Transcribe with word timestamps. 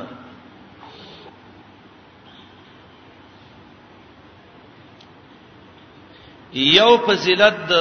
یو 6.63 6.91
فضیلت 7.07 7.55
د 7.71 7.73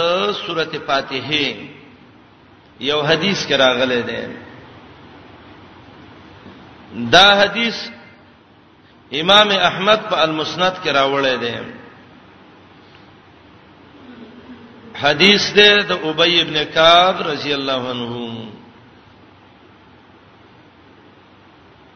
سورته 0.44 0.78
فاتحه 0.86 1.46
یو 2.92 2.98
حدیث 3.10 3.38
کراغله 3.52 4.00
ده 4.10 4.22
دا 7.14 7.28
حدیث 7.42 7.76
امام 9.14 9.50
احمد 9.50 10.00
په 10.10 10.22
المسند 10.24 10.74
کې 10.84 10.90
راوړی 10.90 11.36
دی 11.40 11.54
حدیث 15.00 15.52
ده 15.54 15.76
د 15.88 15.92
ابی 16.08 16.40
ابن 16.42 16.54
کعب 16.74 17.16
رضی 17.28 17.52
الله 17.54 17.90
عنه 17.90 18.50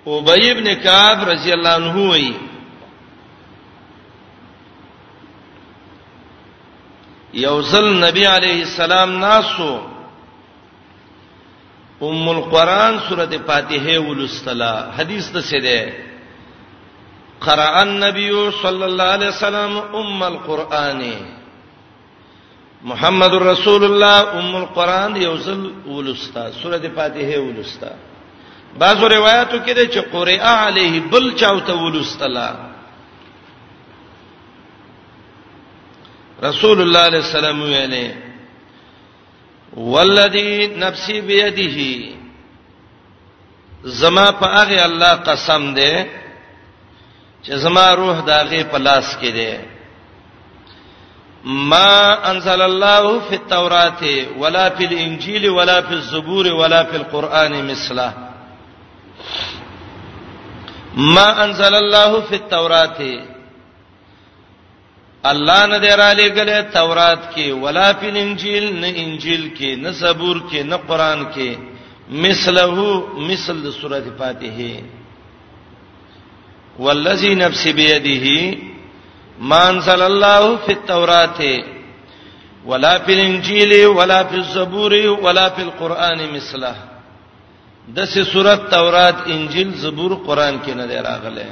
ابی 0.07 0.51
ابن 0.51 0.75
کعب 0.83 1.29
رضی 1.29 1.53
الله 1.53 1.75
عنه 1.75 1.95
وی 2.11 2.33
یوزل 7.35 7.89
نبی 8.05 8.27
علیہ 8.27 8.59
السلام 8.63 9.11
ناسو 9.19 9.75
ام 12.07 12.29
القران 12.29 12.99
سورته 13.09 13.37
فاتحه 13.47 13.99
ولستلا 13.99 14.75
حدیث 14.99 15.29
ته 15.33 15.41
څه 15.41 15.61
ده 15.63 16.10
قرأ 17.41 17.83
النبي 17.83 18.51
صلى 18.63 18.85
الله 18.87 19.05
عليه 19.05 19.29
وسلم 19.29 19.73
ام 20.01 20.21
القرآن 20.23 21.03
محمد 22.91 23.33
رسول 23.35 23.85
الله 23.85 24.17
ام 24.41 24.53
القرآن 24.63 25.17
يوزل 25.17 25.73
ولستا 25.87 26.51
سوره 26.63 26.89
فاتحه 26.97 27.39
ولستا 27.39 27.93
بعض 28.81 28.99
روایتو 29.17 29.59
کې 29.65 29.71
ده 29.79 29.85
چې 29.95 29.99
قرئ 30.13 30.39
علیه 30.41 31.01
بل 31.13 31.35
چاوته 31.41 31.73
ولستلا 31.75 32.49
رسول 36.43 36.81
الله 36.81 37.01
علیه 37.01 37.19
السلام 37.25 37.61
ویلې 37.63 38.11
والذي 39.77 40.67
نفسي 40.67 41.21
بيده 41.21 42.11
زما 43.85 44.31
په 44.33 44.47
هغه 44.57 44.85
الله 44.87 45.11
قسم 45.15 45.75
ده 45.75 46.20
چې 47.45 47.55
زما 47.65 47.87
روح 48.01 48.21
داغه 48.25 48.63
په 48.73 48.79
لاس 48.79 49.17
کې 49.21 49.31
دی 49.39 49.53
ما 51.73 52.29
انزل 52.31 52.63
الله 52.63 53.19
فی 53.29 53.35
التوراۃ 53.43 54.01
ولا 54.43 54.69
فی 54.79 54.85
الانجیل 54.87 55.49
ولا 55.51 55.81
فی 55.89 55.95
الزبور 55.95 56.47
ولا 56.61 56.83
فی 56.91 56.97
القرآن 56.97 57.55
مثله 57.71 58.13
ما 61.17 61.27
انزل 61.45 61.75
الله 61.81 62.21
فی 62.21 62.37
التوراۃ 62.43 62.99
الله 65.33 65.67
نه 65.73 65.79
دراله 65.79 66.29
غله 66.37 66.61
تورات 66.77 67.21
کې 67.35 67.53
ولا 67.65 67.93
فی 67.93 68.09
الانجیل 68.09 68.71
نه 68.81 68.93
انجیل 68.97 69.51
کې 69.59 69.83
نه 69.85 69.91
زبور 70.05 70.37
کې 70.53 70.57
نه 70.71 70.77
قران 70.77 71.27
کې 71.33 71.59
مثله 72.11 73.05
مثل 73.31 73.63
د 73.65 73.71
سورۃ 73.81 74.09
فاتحه 74.23 74.73
والذي 76.85 77.33
نفس 77.45 77.69
بيده 77.69 78.27
ما 79.39 79.71
انزل 79.71 80.03
الله 80.11 80.57
في 80.57 80.73
التوراة 80.73 81.43
ولا 82.65 82.95
في 83.05 83.13
الانجيل 83.13 83.87
ولا 83.87 84.25
في 84.25 84.37
الزبور 84.37 84.93
ولا 85.25 85.49
في 85.49 85.63
القران 85.63 86.19
مثله 86.33 86.77
دسه 87.97 88.23
سورۃ 88.25 88.71
تورات 88.71 89.15
انجیل 89.27 89.73
زبور 89.75 90.15
قران 90.27 90.61
کې 90.65 90.71
نه 90.77 90.87
دی 90.87 90.97
راغله 90.97 91.47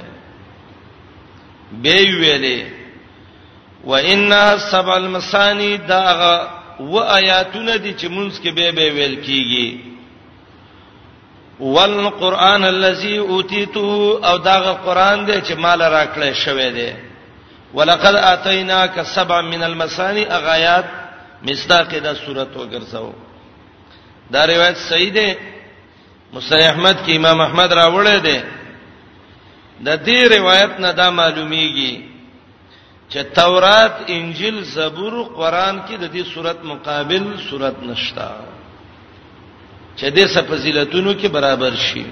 به 1.73 1.99
ویلې 2.21 3.85
وان 3.85 4.33
سبع 4.71 4.97
المسانی 4.97 5.77
دا 5.77 6.49
و 6.81 6.99
آیاتونه 6.99 7.77
دي 7.77 7.95
چې 7.95 8.07
مونږ 8.07 8.33
کې 8.43 8.49
به 8.57 8.71
به 8.71 8.91
ویل 8.93 9.15
کیږي 9.25 9.88
والقران 11.61 12.65
الذي 12.65 13.19
اوتيته 13.19 14.21
او 14.25 14.37
داغه 14.37 14.73
قران 14.87 15.25
دی 15.27 15.41
چې 15.43 15.51
مال 15.53 15.81
راکړې 15.83 16.33
شوې 16.45 16.71
دی 16.75 16.93
ولقد 17.75 18.15
اتیناک 18.15 18.99
سبع 19.15 19.41
من 19.41 19.63
المثانی 19.63 20.25
اغایات 20.31 20.85
مصداق 21.43 21.89
د 21.89 22.15
صورت 22.25 22.49
وګرځاو 22.57 23.13
دا 24.33 24.45
روایت 24.47 24.77
صحیح 24.77 25.13
دی 25.13 25.33
مصنف 26.33 26.65
احمد 26.71 26.97
کی 27.07 27.17
امام 27.17 27.41
احمد 27.41 27.73
راوړې 27.73 28.17
دی 28.23 28.41
د 29.85 29.99
دې 30.07 30.37
روایت 30.39 30.81
نه 30.81 30.93
دا 30.93 31.11
معلومیږي 31.11 32.01
چې 33.11 33.19
تورات 33.35 33.93
انجیل 34.09 34.65
زبور 34.65 35.25
قران 35.37 35.83
کې 35.89 35.95
د 35.99 36.09
دې 36.13 36.35
صورت 36.35 36.65
مقابل 36.65 37.25
صورت 37.51 37.77
نشتا 37.83 38.31
چې 40.01 40.11
دې 40.17 40.27
سفزیلتونو 40.33 41.13
کې 41.21 41.29
برابر 41.29 41.75
شي 41.85 42.05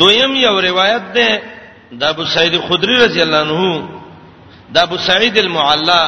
دویم 0.00 0.36
یو 0.42 0.54
روایت 0.68 1.02
ده 1.14 1.30
د 2.02 2.04
ابو 2.10 2.24
سعید 2.34 2.58
خدری 2.68 2.96
رضی 3.04 3.20
الله 3.26 3.40
عنه 3.54 3.88
د 4.76 4.82
ابو 4.82 4.98
سعید 5.06 5.38
المعلا 5.44 6.02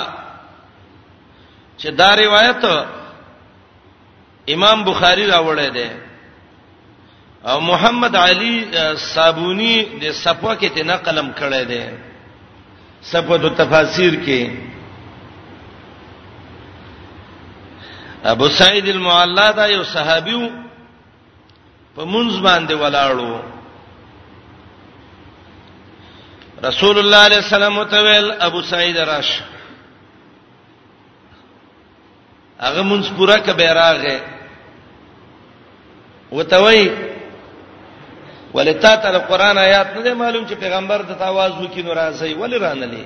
چې 1.78 1.88
دا 2.02 2.10
روایت 2.24 2.68
امام 4.58 4.84
بخاری 4.84 5.26
راوړی 5.30 5.70
دی 5.70 5.90
او 7.50 7.60
محمد 7.70 8.14
علی 8.20 8.54
صابونی 9.02 9.74
د 9.82 10.12
صفوه 10.12 10.54
کې 10.60 10.68
ته 10.78 10.82
نقلم 10.94 11.32
کړی 11.38 11.64
دی 11.64 11.84
صفوه 13.12 13.36
د 13.44 13.48
تفاسیر 13.60 14.14
کې 14.26 14.67
ابو 18.24 18.48
سعید 18.48 18.88
المعلا 18.88 19.50
دا 19.56 19.66
یو 19.66 19.82
صحابیو 19.84 20.48
په 21.94 22.04
منځ 22.04 22.38
باندې 22.42 22.74
ولاړو 22.74 23.38
رسول 26.64 26.98
الله 26.98 27.18
علیه 27.26 27.36
السلام 27.38 27.78
وتویل 27.78 28.32
ابو 28.40 28.62
سعید 28.62 28.96
راش 28.98 29.40
هغه 32.60 32.82
منځ 32.82 33.04
پورا 33.16 33.36
کبیراغه 33.38 34.20
وتوی 36.32 36.90
ولتا 38.54 38.96
ته 38.96 39.18
قران 39.18 39.58
آیات 39.58 39.96
نه 39.96 40.14
معلوم 40.14 40.46
چې 40.46 40.52
پیغمبر 40.54 41.02
د 41.02 41.12
تاواز 41.18 41.52
وکینو 41.62 41.92
راځي 41.94 42.34
ولې 42.34 42.58
رانلې 42.60 43.04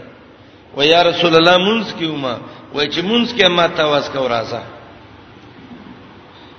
و 0.76 0.82
یا 0.82 1.02
رسول 1.02 1.34
الله 1.36 1.58
منځ 1.58 1.92
کیوما 1.98 2.36
وای 2.74 2.88
چې 2.92 3.00
منځ 3.04 3.34
کې 3.36 3.46
ما 3.48 3.66
تاواز 3.66 4.08
کو 4.10 4.28
راځه 4.28 4.80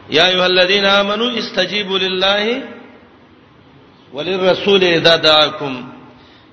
یا 0.09 0.25
ایه 0.27 0.43
الذین 0.43 0.85
آمنو 0.85 1.25
استجیبوا 1.37 1.97
لله 2.03 2.45
وللرسول 4.15 4.83
اذا 4.83 5.15
دعاکم 5.17 5.75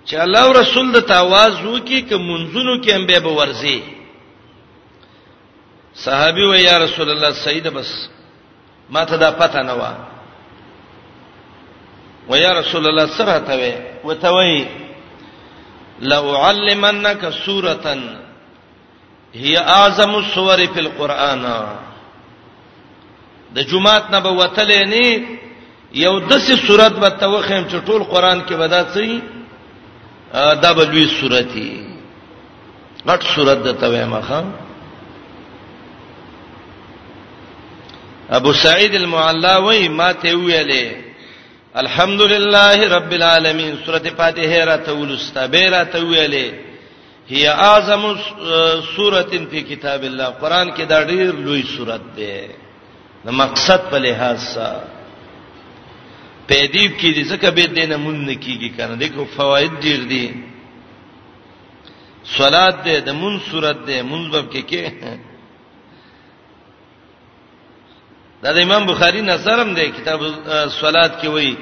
چې 0.06 0.14
الله 0.14 0.40
او 0.42 0.52
رسول 0.52 0.92
د 0.92 0.98
تاواز 1.00 1.64
وکي 1.64 2.02
ک 2.02 2.12
منځونو 2.12 2.84
کې 2.84 2.90
هم 2.90 3.06
به 3.06 3.28
ورزي 3.30 3.82
صحابي 5.94 6.42
و 6.44 6.54
یا 6.54 6.78
رسول 6.78 7.10
الله 7.10 7.30
سید 7.44 7.68
بس 7.68 8.08
ما 8.90 9.04
ته 9.04 9.16
دا 9.16 9.30
پته 9.30 9.62
نه 9.62 9.72
و 9.72 9.82
و 12.30 12.36
یا 12.38 12.52
رسول 12.60 12.86
الله 12.86 13.06
سره 13.18 13.38
ته 13.40 13.54
و 13.58 13.72
وتوي 14.08 14.66
لو 16.00 16.36
علمنك 16.36 17.30
سوره 17.30 17.96
هي 19.34 19.58
اعظم 19.58 20.14
السور 20.14 20.66
في 20.66 20.80
القران 20.80 21.44
د 23.54 23.58
جمعات 23.70 24.04
نه 24.12 24.18
به 24.24 24.30
وتلې 24.40 24.82
نه 24.92 25.06
یو 26.04 26.14
دسې 26.30 26.54
صورت 26.66 26.92
به 27.02 27.08
توخم 27.22 27.62
چې 27.70 27.78
ټول 27.88 28.02
قران 28.12 28.38
کې 28.46 28.54
ودا 28.60 28.82
سي 28.94 29.20
دا 30.64 30.70
به 30.76 30.84
لوی 30.84 31.06
صورتي 31.20 31.70
غټ 33.06 33.22
صورت 33.34 33.58
د 33.62 33.68
توې 33.82 34.04
مخه 34.14 34.44
ابو 38.30 38.52
سعید 38.52 38.94
المعلا 38.94 39.58
وای 39.58 39.88
ما 39.88 40.12
ته 40.12 40.32
ویلې 40.32 40.86
الحمدلله 41.74 42.88
رب 42.88 43.12
العالمین 43.12 43.76
سورته 43.86 44.10
فاتحه 44.10 44.64
را 44.64 44.76
ته 44.76 44.92
ولستا 44.94 45.46
به 45.46 45.68
را 45.70 45.84
ته 45.84 45.98
ویلې 46.10 46.54
هي 47.32 47.48
اعظم 47.48 48.16
سورته 48.96 49.38
په 49.52 49.60
کتاب 49.74 50.04
الله 50.04 50.24
قران 50.30 50.70
کې 50.76 50.82
دا 50.88 51.02
ډیر 51.04 51.34
لوی 51.34 51.62
سورته 51.62 52.14
ده 52.16 52.48
د 53.24 53.28
مقصد 53.42 53.80
په 53.90 53.98
لحاظ 54.06 54.38
سره 54.54 54.80
پېدیب 56.48 56.90
کې 57.00 57.08
دي 57.16 57.22
ځکه 57.32 57.48
به 57.56 57.66
دینه 57.76 57.96
مون 58.04 58.16
نکېږي 58.28 58.70
کنه 58.76 58.94
دغه 59.02 59.24
فواید 59.36 59.72
ډیر 59.84 60.00
دي 60.12 60.26
صلات 62.38 62.74
دې 62.84 62.96
د 63.08 63.10
مون 63.20 63.34
صورت 63.50 63.76
دې 63.88 63.98
منځب 64.12 64.44
کې 64.52 64.62
کې 64.70 64.84
دا 68.42 68.52
د 68.52 68.58
امام 68.66 68.82
بخاری 68.90 69.20
نظرم 69.32 69.68
دی 69.78 69.86
کتاب 69.98 70.20
صلات 70.82 71.12
کې 71.22 71.28
وایي 71.34 71.54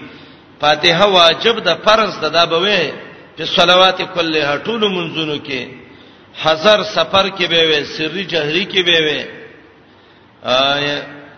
فاتحه 0.61 1.07
واجب 1.19 1.57
د 1.69 1.71
فرض 1.85 2.13
ده 2.23 2.29
دا 2.29 2.45
به 2.51 2.59
وي 2.65 2.93
په 3.37 3.45
صلوات 3.57 3.99
کله 4.15 4.57
ټول 4.67 4.83
منځونو 4.97 5.37
کې 5.47 5.61
حذر 6.43 6.79
سفر 6.97 7.25
کې 7.37 7.47
به 7.53 7.61
وي 7.69 7.85
سری 7.85 8.25
جهري 8.33 8.65
کې 8.73 8.83
به 8.89 8.99
وي 9.07 9.21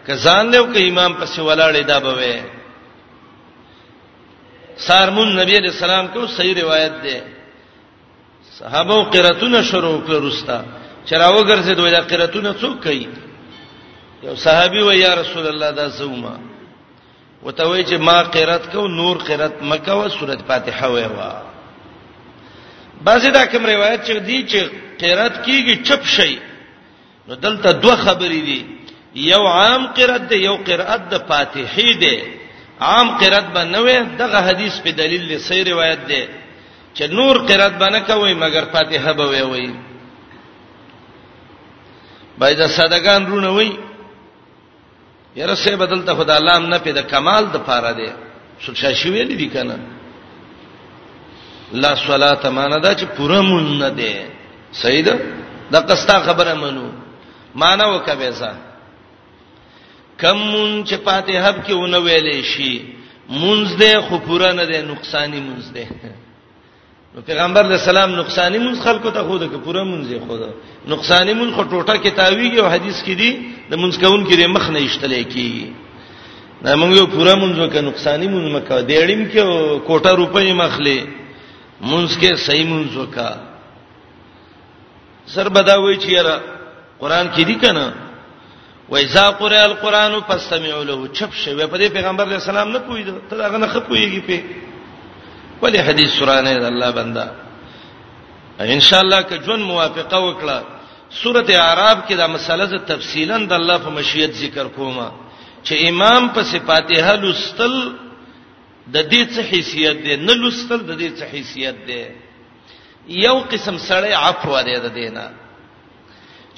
کزان 0.06 0.50
دیو 0.52 0.67
کې 0.73 0.81
امام 0.91 1.12
پسې 1.20 1.41
ولاړې 1.49 1.82
دا 1.91 1.99
به 2.05 2.12
وې 2.19 2.37
سارمون 4.87 5.35
نبی 5.41 5.55
علیہ 5.56 5.70
السلام 5.75 6.06
کې 6.12 6.37
صحیح 6.37 6.55
روایت 6.62 6.93
ده 7.02 7.25
صحابه 8.58 8.97
قراتونه 9.14 9.61
شروع 9.73 9.99
کړ 10.06 10.14
رستا 10.29 10.61
چراو 11.08 11.41
ګرځي 11.50 11.73
دوی 11.76 11.91
دا 11.97 12.00
قراتونه 12.12 12.52
څوک 12.52 12.82
کوي 12.85 13.06
یو 14.23 14.35
صحابي 14.44 14.81
و 14.82 14.91
یا 14.93 15.14
رسول 15.20 15.47
الله 15.47 15.70
دا 15.70 15.88
زوما 15.99 16.37
وته 17.44 17.64
وی 17.69 17.85
چې 17.85 17.94
ما 18.08 18.23
قرات 18.23 18.73
کو 18.73 18.88
نور 18.88 19.17
قرات 19.26 19.62
مکه 19.62 19.93
او 19.93 20.08
سورۃ 20.17 20.41
فاتحه 20.49 20.88
وې 20.88 21.06
وا 21.17 21.43
بعضی 23.05 23.31
دا 23.37 23.46
کوم 23.46 23.67
روایت 23.67 24.00
چې 24.06 24.12
دی 24.26 24.38
چې 24.49 24.61
قرات 25.00 25.44
کیږي 25.46 25.85
چپ 25.85 26.05
شي 26.05 26.38
نو 27.29 27.35
دلته 27.35 27.70
دوه 27.73 27.96
خبرې 27.96 28.41
دي 28.49 28.61
یو 29.15 29.47
عام 29.47 29.87
قرات 29.95 30.29
دی 30.31 30.37
یو 30.45 30.57
قرات 30.67 31.03
د 31.12 31.19
فاتحه 31.29 31.93
دی 32.03 32.15
عام 32.81 33.09
قرات 33.19 33.47
به 33.55 33.62
نه 33.73 33.81
وي 33.85 33.97
دغه 34.19 34.39
حدیث 34.49 34.79
په 34.85 34.91
دلیل 34.99 35.33
لسی 35.35 35.65
روایت 35.65 36.07
دی 36.09 36.27
چې 36.97 37.03
نور 37.03 37.39
قرات 37.39 37.73
به 37.79 37.89
نه 37.91 38.01
کوي 38.01 38.35
مګر 38.35 38.65
فاتحه 38.73 39.12
به 39.12 39.25
وي 39.27 39.43
وي 39.43 39.75
باید 42.39 42.67
صدقان 42.67 43.27
رونه 43.27 43.51
وي 43.51 43.73
یره 45.37 45.55
سه 45.55 45.77
بدل 45.77 46.03
ته 46.05 46.15
خدای 46.15 46.37
الله 46.37 46.59
نه 46.59 46.79
پیدا 46.79 47.03
کمال 47.03 47.45
د 47.47 47.56
پاره 47.67 47.93
دی 47.93 48.09
سوچا 48.67 48.93
شي 48.93 49.11
ویل 49.11 49.37
دي 49.37 49.49
کنه 49.51 49.79
لا 51.73 51.95
صلاه 51.95 52.51
معنا 52.51 52.79
دا 52.79 52.95
چې 52.95 53.05
پوره 53.19 53.41
مون 53.41 53.79
نه 53.79 53.89
دی 53.91 54.15
سید 54.73 55.09
د 55.73 55.77
قستا 55.91 56.21
خبره 56.21 56.55
منو 56.55 56.91
معنا 57.55 57.87
وکبه 57.89 58.31
زه 58.31 58.69
کم 60.22 60.38
مون 60.52 60.70
چې 60.88 60.96
فاتحه 61.05 61.52
کې 61.64 61.72
ونه 61.76 61.99
ویلې 62.06 62.38
شي 62.52 62.75
مونږ 63.43 63.64
دې 63.81 63.94
خو 64.08 64.14
پورا 64.26 64.50
نه 64.58 64.64
دې 64.70 64.78
نقصانی 64.93 65.40
مونږ 65.49 65.64
دې 65.76 65.87
نو 67.14 67.19
پیغمبر 67.28 67.62
علیہ 67.69 67.81
السلام 67.82 68.11
نقصانی 68.22 68.58
مونږ 68.64 68.76
خلکو 68.87 69.08
ته 69.17 69.20
خوده 69.28 69.46
کې 69.50 69.58
پورا 69.67 69.82
مونږ 69.93 70.05
یې 70.14 70.20
خوده 70.26 70.50
نقصانی 70.94 71.32
مونږ 71.40 71.50
خو 71.56 71.62
ټوټه 71.70 71.94
کې 72.02 72.11
تاویږي 72.20 72.58
او 72.62 72.69
حدیث 72.75 72.99
کې 73.06 73.12
دي 73.20 73.31
د 73.70 73.72
مونږ 73.81 73.93
کون 74.06 74.20
کې 74.28 74.34
مخ 74.56 74.64
نه 74.75 74.78
اشتلې 74.87 75.22
کیږي 75.32 75.67
دا 76.64 76.70
مونږ 76.81 76.93
یو 76.99 77.06
پورا 77.14 77.34
مونږ 77.43 77.55
وکړ 77.58 77.82
نقصانی 77.90 78.26
مونږ 78.34 78.46
مکه 78.56 78.76
دېړم 78.90 79.22
کې 79.32 79.40
کوټه 79.87 80.11
روپۍ 80.20 80.49
مخلي 80.61 80.99
مونږ 81.90 82.06
کې 82.20 82.31
صحیح 82.46 82.67
مونږ 82.72 82.88
وکړه 83.00 83.31
سر 85.34 85.46
بداوي 85.55 85.94
چې 85.96 86.11
یاره 86.17 86.34
قران 87.00 87.26
کې 87.34 87.43
دي 87.49 87.55
کنه 87.64 87.87
و 88.91 88.97
اذا 88.97 89.31
قرئ 89.31 89.63
القران 89.65 90.21
فاستمعوا 90.21 90.83
له 90.85 91.09
چپ 91.09 91.33
شوی 91.33 91.67
په 91.67 91.79
دې 91.79 91.89
پیغمبر 91.93 92.25
علیه 92.25 92.37
السلام 92.41 92.69
نه 92.69 92.79
پوی 92.79 93.03
دی 93.05 93.13
ته 93.31 93.37
هغه 93.47 93.57
نه 93.59 93.69
خپویږي 93.73 94.21
په 94.27 94.43
ولی 95.63 95.79
حدیث 95.79 96.11
سورانه 96.19 96.51
الله 96.51 96.91
بندا 96.91 97.27
ان 98.61 98.81
شاء 98.81 99.01
الله 99.01 99.23
که 99.23 99.39
جون 99.39 99.63
موافقه 99.63 100.19
وکړه 100.19 100.61
سوره 101.23 101.45
اعراف 101.55 101.99
کې 102.09 102.13
دا 102.17 102.27
مسله 102.27 102.65
ز 102.67 102.75
تفصیلا 102.75 103.39
د 103.39 103.53
الله 103.53 103.79
په 103.79 103.91
مشیت 103.91 104.33
ذکر 104.35 104.69
کوما 104.69 105.11
چې 105.65 105.73
امام 105.89 106.29
په 106.29 106.43
صفاته 106.43 107.13
لستل 107.15 107.93
د 108.93 109.11
دې 109.11 109.27
څه 109.35 109.41
حیثیت 109.53 109.97
دی 110.05 110.17
نه 110.17 110.35
لستل 110.35 110.79
د 110.79 110.99
دې 110.99 111.19
څه 111.21 111.25
حیثیت 111.33 111.77
دی 111.87 112.05
یو 113.09 113.39
قسم 113.51 113.79
سره 113.79 114.15
عفو 114.15 114.63
دی 114.63 114.77
د 114.81 114.89
دینه 114.95 115.31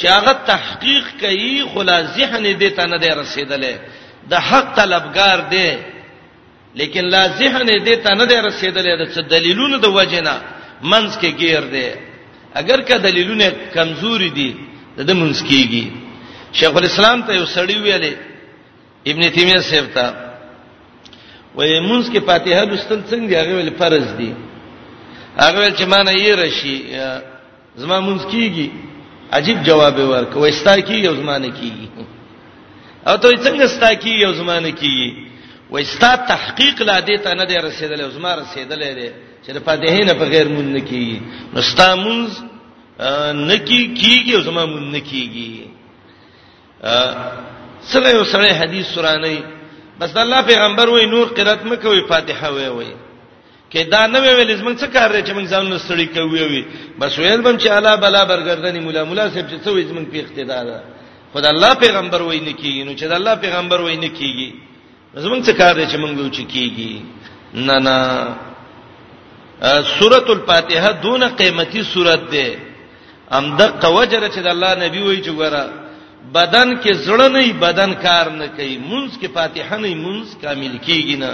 چې 0.03 0.09
هغه 0.19 0.33
تحقیق 0.53 1.05
کوي 1.21 1.63
خلا 1.75 1.97
ذهن 2.19 2.47
دې 2.61 2.71
ته 2.77 2.85
نه 2.93 2.99
دی 3.03 3.09
رسیدلې 3.23 3.75
د 4.31 4.35
حق 4.49 4.67
طلبگار 4.79 5.39
دی 5.53 5.71
لیکن 6.79 7.03
لا 7.15 7.23
ذهن 7.41 7.69
دې 7.87 7.97
ته 8.07 8.11
نه 8.21 8.25
دی 8.31 8.37
رسیدلې 8.49 8.95
د 9.01 9.03
څه 9.15 9.21
دلیلونو 9.35 9.77
د 9.85 9.95
وجنه 9.99 10.35
منځ 10.93 11.11
کې 11.21 11.31
غیر 11.43 11.63
دی 11.75 11.89
اگر 12.61 12.81
که 12.89 12.97
دلیلونه 13.07 13.47
کمزوري 13.77 14.31
دي 14.39 14.51
د 15.09 15.11
منځ 15.21 15.39
کېږي 15.49 15.85
شیخ 16.59 16.73
الاسلام 16.81 17.19
ته 17.27 17.33
یو 17.41 17.47
سړی 17.57 17.77
ویلې 17.85 18.15
ابن 19.11 19.23
تیمیه 19.37 19.61
صاحب 19.71 19.87
ته 19.97 20.07
وایي 21.55 21.81
منځ 21.91 22.05
کې 22.13 22.21
فاتحه 22.29 22.65
لوستل 22.71 23.01
څنګه 23.11 23.29
دی 23.29 23.37
هغه 23.43 23.53
ویل 23.57 23.73
فرض 23.81 24.07
دی 24.19 24.31
هغه 25.43 25.59
ویل 25.61 25.75
چې 25.81 25.85
معنی 25.93 26.17
یې 26.27 26.33
راشي 26.41 26.77
زما 27.81 28.01
منځ 28.01 28.23
کېږي 28.33 28.67
عجیب 29.39 29.59
جواب 29.67 29.99
ورک 30.11 30.33
وستا 30.37 30.75
کی 30.87 30.97
یو 31.05 31.13
زمانه 31.15 31.49
کی 31.61 31.71
او 33.09 33.15
ته 33.23 33.29
څنګه 33.45 33.67
ستا 33.75 33.91
کی 34.03 34.13
یو 34.25 34.33
زمانه 34.41 34.71
کی 34.81 34.97
وستا 35.71 36.11
تحقیق 36.31 36.77
لا 36.89 36.97
دې 37.01 37.17
ته 37.25 37.31
نه 37.41 37.45
دی 37.45 37.55
رسیدلې 37.55 38.03
او 38.05 38.11
زما 38.17 38.33
رسیدلې 38.41 38.91
دی 38.99 39.11
چې 39.45 39.51
د 39.57 39.59
فاتحه 39.69 40.01
نه 40.09 40.13
بغیر 40.23 40.47
مون 40.55 40.67
نه 40.73 40.81
کیږي 40.91 41.19
نو 41.55 41.59
ستا 41.71 41.89
مون 41.95 42.19
نه 43.49 43.57
کی 43.69 43.81
کیږي 44.01 44.35
او 44.37 44.41
زما 44.51 44.63
مون 44.75 44.87
نه 44.93 45.01
کیږي 45.09 45.53
سره 47.93 48.09
یو 48.17 48.25
سره 48.35 48.49
حدیث 48.61 48.87
سره 48.99 49.13
نه 49.25 49.37
بس 50.01 50.11
الله 50.17 50.41
پیغمبر 50.53 50.87
وې 50.87 51.05
نور 51.15 51.27
قرات 51.41 51.61
مکه 51.71 51.89
وې 51.89 52.03
فاتحه 52.13 52.49
وې 52.59 52.71
وې 52.77 52.93
کې 53.73 53.83
دا 53.93 54.05
نه 54.13 54.19
ویل 54.21 54.51
زمنګ 54.61 54.77
څه 54.83 54.87
کار 54.97 55.09
دی 55.17 55.21
چې 55.27 55.33
موږ 55.37 55.47
ځان 55.53 55.65
نستړي 55.75 56.07
کوي 56.17 56.45
وي 56.53 56.63
بس 57.01 57.13
ویل 57.19 57.41
بم 57.47 57.57
چې 57.63 57.69
الا 57.79 57.93
بلا 58.05 58.23
برګردنی 58.31 58.81
مولا 58.87 59.03
مولا 59.09 59.25
صاحب 59.35 59.47
چې 59.51 59.57
څه 59.65 59.69
وي 59.75 59.85
زمنګ 59.91 60.07
په 60.13 60.19
اقتدا 60.25 60.61
ده 60.69 60.79
خدای 61.33 61.51
الله 61.55 61.73
پیغمبر 61.85 62.21
وای 62.23 62.41
نه 62.49 62.55
کیږي 62.61 62.83
نو 62.87 62.93
چې 62.99 63.05
د 63.11 63.13
الله 63.19 63.35
پیغمبر 63.45 63.79
وای 63.81 63.97
نه 64.05 64.11
کیږي 64.19 64.49
زمنګ 65.25 65.41
څه 65.47 65.53
کار 65.61 65.75
دی 65.79 65.87
چې 65.93 65.97
موږ 66.03 66.13
لوچ 66.21 66.37
کیږي 66.55 66.93
نه 67.67 67.77
نه 67.87 67.97
سورۃ 69.97 70.25
الفاتحه 70.37 70.91
دون 71.05 71.23
قیمتي 71.41 71.83
سورۃ 71.95 72.23
ده 72.35 72.49
ام 73.39 73.45
د 73.59 73.61
قوجره 73.85 74.29
چې 74.35 74.41
د 74.47 74.49
الله 74.55 74.71
نبی 74.85 75.01
وای 75.03 75.21
چې 75.27 75.33
ګره 75.41 75.65
بدن 76.39 76.69
کې 76.83 76.93
زړه 77.07 77.27
نه 77.37 77.41
بدن 77.67 77.91
کار 78.07 78.27
نه 78.41 78.47
کوي 78.57 78.77
منځ 78.91 79.11
کې 79.23 79.29
فاتحه 79.37 79.77
نه 79.83 79.89
منځ 80.05 80.27
کامل 80.43 80.75
کیږي 80.87 81.17
نه 81.25 81.33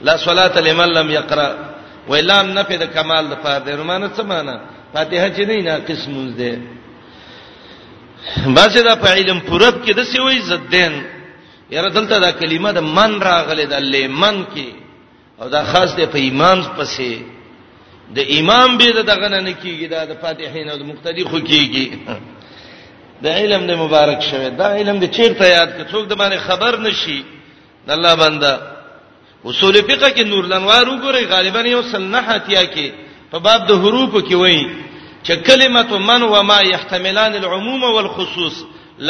لا 0.00 0.16
صلاه 0.16 0.60
لمن 0.60 0.88
لم 0.88 1.10
يقرا 1.10 1.56
ویلام 2.08 2.46
نه 2.52 2.62
په 2.62 2.76
د 2.76 2.84
کمال 2.94 3.24
د 3.28 3.34
پاره 3.42 3.64
د 3.64 3.68
رومانه 3.78 4.08
څه 4.16 4.22
معنا 4.24 4.56
فاتحه 4.94 5.28
چې 5.28 5.42
نه 5.48 5.56
ناقص 5.62 6.08
مونږ 6.08 6.28
ده 6.38 6.52
باسه 8.54 8.82
دا 8.82 8.94
په 8.96 9.08
علم 9.14 9.40
پورب 9.40 9.84
کې 9.84 9.90
د 9.96 10.02
سی 10.02 10.20
وای 10.20 10.38
زدین 10.40 10.92
یاره 11.70 11.88
دلته 11.90 12.18
دا 12.20 12.30
کلمه 12.30 12.70
د 12.72 12.78
من 12.80 13.20
راغله 13.20 13.64
د 13.64 13.74
لمن 13.80 14.44
کې 14.54 14.68
او 15.40 15.48
دا 15.48 15.64
خاص 15.64 15.96
ده 15.96 16.06
په 16.06 16.18
امام 16.28 16.62
پسې 16.78 17.14
د 18.14 18.18
امام 18.38 18.78
به 18.78 19.02
دغه 19.02 19.28
نه 19.28 19.52
کیږي 19.62 19.86
دا 19.90 20.04
د 20.04 20.14
فاتحین 20.22 20.70
او 20.70 20.76
د 20.78 20.82
مقتدی 20.90 21.24
خو 21.24 21.38
کیږي 21.40 21.86
د 23.24 23.26
علم 23.38 23.66
د 23.66 23.72
مبارک 23.82 24.20
شوه 24.30 24.48
دا 24.48 24.66
علم 24.76 24.98
د 25.00 25.04
چیرته 25.16 25.46
یاد 25.56 25.70
که 25.76 25.82
څوک 25.92 26.04
د 26.08 26.14
باندې 26.20 26.36
خبر 26.48 26.78
نشي 26.80 27.24
الله 27.88 28.14
بنده 28.14 28.75
اصول 29.50 29.74
فقہ 29.88 30.08
کې 30.14 30.24
نور 30.32 30.44
لنوار 30.52 30.86
وګورئ 30.90 31.24
غالبا 31.32 31.60
یو 31.70 31.82
سنحتیا 31.92 32.62
کې 32.74 32.86
په 33.30 33.38
باب 33.46 33.60
د 33.68 33.72
حروف 33.82 34.12
کې 34.14 34.34
وایي 34.42 34.64
چې 35.26 35.32
کلمه 35.48 35.98
من 36.08 36.22
و 36.22 36.42
ما 36.50 36.58
يحتملان 36.70 37.34
العموم 37.40 37.82
والخصوص 37.96 38.56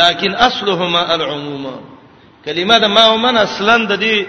لكن 0.00 0.34
اصلهما 0.48 1.14
العموم 1.14 1.64
کلمه 2.48 2.78
د 2.84 2.92
ما 2.96 3.06
و 3.12 3.16
من 3.24 3.36
اصلا 3.44 3.76
د 3.86 4.02
دې 4.04 4.26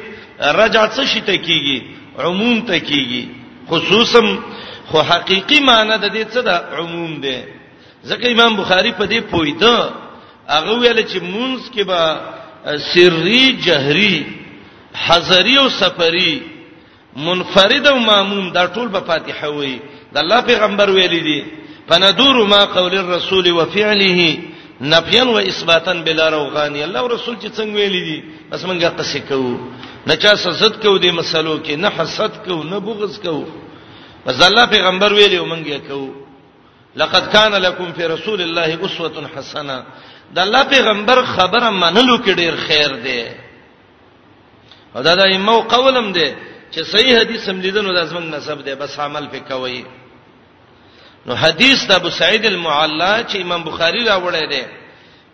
رجع 0.60 0.86
څه 0.90 1.06
شي 1.14 1.22
ته 1.32 1.38
کیږي 1.38 1.82
عموم 2.24 2.62
ته 2.72 2.80
کیږي 2.80 3.26
خصوصا 3.70 4.24
خو 4.92 5.02
حقيقي 5.12 5.60
معنی 5.60 5.98
د 6.06 6.12
دې 6.12 6.26
څه 6.32 6.40
د 6.42 6.50
عموم 6.80 7.22
دی 7.22 7.38
ځکه 8.06 8.32
امام 8.32 8.56
بخاری 8.64 8.92
په 8.92 9.06
دې 9.06 9.22
پویته 9.32 9.90
هغه 10.56 10.74
ویل 10.80 11.06
چې 11.08 11.20
مونږ 11.20 11.60
کې 11.76 11.82
به 11.82 12.22
سری 12.94 13.44
جهری 13.66 14.37
حضری 15.06 15.58
او 15.58 15.70
سفری 15.70 16.34
منفرد 17.26 17.88
او 17.88 17.98
ماموم 18.00 18.50
دا 18.54 18.66
ټول 18.76 18.88
په 18.92 19.00
فاتحه 19.08 19.50
وي 19.60 19.80
د 20.14 20.18
الله 20.18 20.42
پیغمبر 20.42 20.90
ویل 20.90 21.16
دي 21.28 21.42
فندور 21.90 22.46
ما 22.48 22.66
قول 22.66 22.94
الرسول 22.98 23.52
وفعله 23.52 24.38
نفيا 24.82 25.24
واثباتا 25.24 25.94
بلا 26.06 26.30
روغان 26.30 26.76
الله 26.76 27.00
او 27.00 27.08
رسول 27.08 27.36
چې 27.42 27.48
څنګه 27.58 27.76
ویل 27.76 27.94
دي 28.08 28.24
بس 28.52 28.66
مونږه 28.66 28.92
قصې 29.00 29.18
کوو 29.30 29.58
نه 30.08 30.16
چا 30.16 30.36
سزت 30.46 30.74
کوو 30.82 30.98
د 30.98 31.06
مسلو 31.20 31.60
کې 31.66 31.72
نه 31.84 31.90
حسد 31.98 32.32
کوو 32.46 32.64
نه 32.64 32.78
بغض 32.80 33.20
کوو 33.20 33.46
بس 34.26 34.42
الله 34.42 34.66
پیغمبر 34.66 35.14
ویل 35.14 35.36
او 35.38 35.46
مونږه 35.50 35.80
کوو 35.88 36.10
لقد 36.96 37.24
كان 37.32 37.54
لكم 37.56 37.94
في 37.94 38.04
رسول 38.06 38.42
الله 38.42 38.80
اسوه 38.86 39.12
حسنه 39.36 39.84
د 40.36 40.40
الله 40.40 40.64
پیغمبر 40.64 41.18
خبره 41.36 41.70
منلو 41.70 42.18
کې 42.18 42.30
ډیر 42.36 42.54
خیر 42.68 42.92
دی 43.06 43.47
او 44.96 45.02
دا 45.08 45.14
د 45.22 45.22
ایمو 45.34 45.58
قولم 45.74 46.08
دی 46.18 46.28
چې 46.74 46.80
صحیح 46.94 47.14
حدیث 47.20 47.42
هم 47.50 47.58
لیدنو 47.66 47.90
د 47.94 47.98
ازمن 48.06 48.26
نسب 48.36 48.60
دی 48.66 48.74
بس 48.82 48.92
عمل 49.06 49.24
په 49.34 49.40
کوي 49.50 49.82
نو 51.26 51.34
حدیث 51.44 51.80
د 51.90 51.92
ابو 52.00 52.10
سعید 52.20 52.44
المعلا 52.46 53.14
چې 53.30 53.36
امام 53.38 53.62
بخاری 53.70 54.02
راوړی 54.12 54.46
دی 54.52 54.64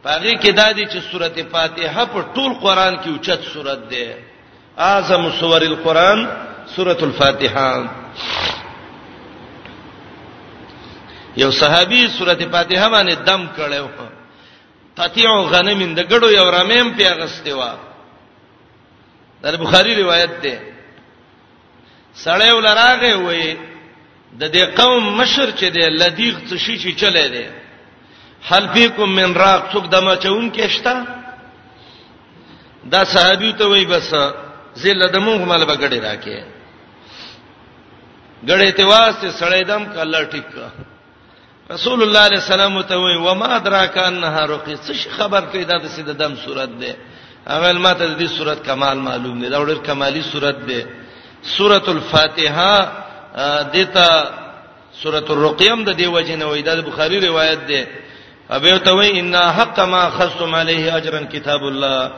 پاږی 0.03 0.33
کې 0.41 0.49
دا 0.59 0.67
دی 0.77 0.85
چې 0.91 0.97
سورته 1.11 1.43
فاتحه 1.53 2.03
په 2.13 2.19
ټول 2.35 2.51
قران 2.63 2.93
کې 3.01 3.07
اوچت 3.09 3.41
سورته 3.53 3.75
ده 3.75 4.17
اعظم 4.77 5.23
سور 5.39 5.61
القران 5.61 6.19
سورته 6.75 7.03
الفاتحه 7.03 7.89
یو 11.37 11.51
صحابي 11.51 12.07
سورته 12.17 12.45
فاتحه 12.55 12.87
باندې 12.89 13.13
دم 13.27 13.47
کړو 13.57 13.87
تطیع 14.97 15.33
غنمین 15.53 15.93
د 15.95 16.01
ګړو 16.11 16.23
یو 16.39 16.49
رامیم 16.51 16.87
پیغستې 16.97 17.49
و 17.57 17.61
د 19.43 19.57
بخاری 19.63 19.93
روایت 20.01 20.31
ده 20.43 20.55
سړی 22.25 22.51
ولراغه 22.57 23.13
وې 23.25 23.45
د 24.41 24.43
دې 24.55 24.63
قوم 24.79 25.03
مشر 25.19 25.47
چې 25.59 25.67
دی 25.75 25.83
لدیغ 26.03 26.33
څه 26.49 26.55
شي 26.65 26.75
چې 26.81 26.91
چلے 27.01 27.25
دی 27.35 27.45
هل 28.49 28.63
فیکم 28.75 29.09
من 29.19 29.33
راق 29.43 29.61
څوک 29.73 29.85
دما 29.95 30.15
چون 30.23 30.51
کېشتا 30.57 30.95
دا 32.93 33.01
صحابي 33.13 33.51
ته 33.59 33.65
وای 33.67 33.85
بس 33.85 34.09
زله 34.75 35.07
د 35.11 35.17
موږ 35.27 35.39
مال 35.49 35.63
بغړې 35.67 35.99
راکې 36.07 36.39
غړې 38.47 38.71
ته 38.77 38.85
واسطه 38.85 39.29
سړې 39.41 39.61
دم 39.71 39.85
کله 39.95 40.19
ټیک 40.33 40.47
رسول 41.73 42.03
الله 42.03 42.19
علیه 42.27 42.39
السلام 42.43 42.81
ته 42.81 42.95
وای 42.97 43.17
و 43.25 43.35
ما 43.35 43.49
ادراک 43.59 43.97
انها 43.97 44.45
رقی 44.53 44.75
څه 44.77 45.09
خبر 45.17 45.41
پیدا 45.55 45.77
د 45.77 45.87
سید 45.95 46.09
دم 46.23 46.35
صورت 46.45 46.69
ده 46.79 46.95
اول 47.47 47.77
ماته 47.79 48.05
د 48.07 48.17
دې 48.19 48.27
صورت 48.37 48.61
کمال 48.65 48.97
معلوم 48.97 49.39
دی 49.41 49.49
دا 49.49 49.63
ډېر 49.65 49.79
کمالی 49.83 50.21
صورت 50.31 50.57
دی 50.67 50.81
سورۃ 51.57 51.87
الفاتحه 51.87 52.75
دته 53.73 54.07
سورۃ 55.01 55.27
الرقیم 55.31 55.83
د 55.83 55.89
دیو 55.91 56.19
جن 56.21 56.41
وې 56.43 56.61
د 56.63 56.81
بخاری 56.87 57.19
روایت 57.19 57.59
دی 57.67 57.83
ابه 58.49 58.77
ته 58.77 58.91
وې 58.95 59.09
ان 59.19 59.35
حق 59.35 59.79
ما 59.79 60.03
خصم 60.09 60.55
علیه 60.55 60.95
اجرا 60.95 61.21
کتاب 61.33 61.61
الله 61.63 62.11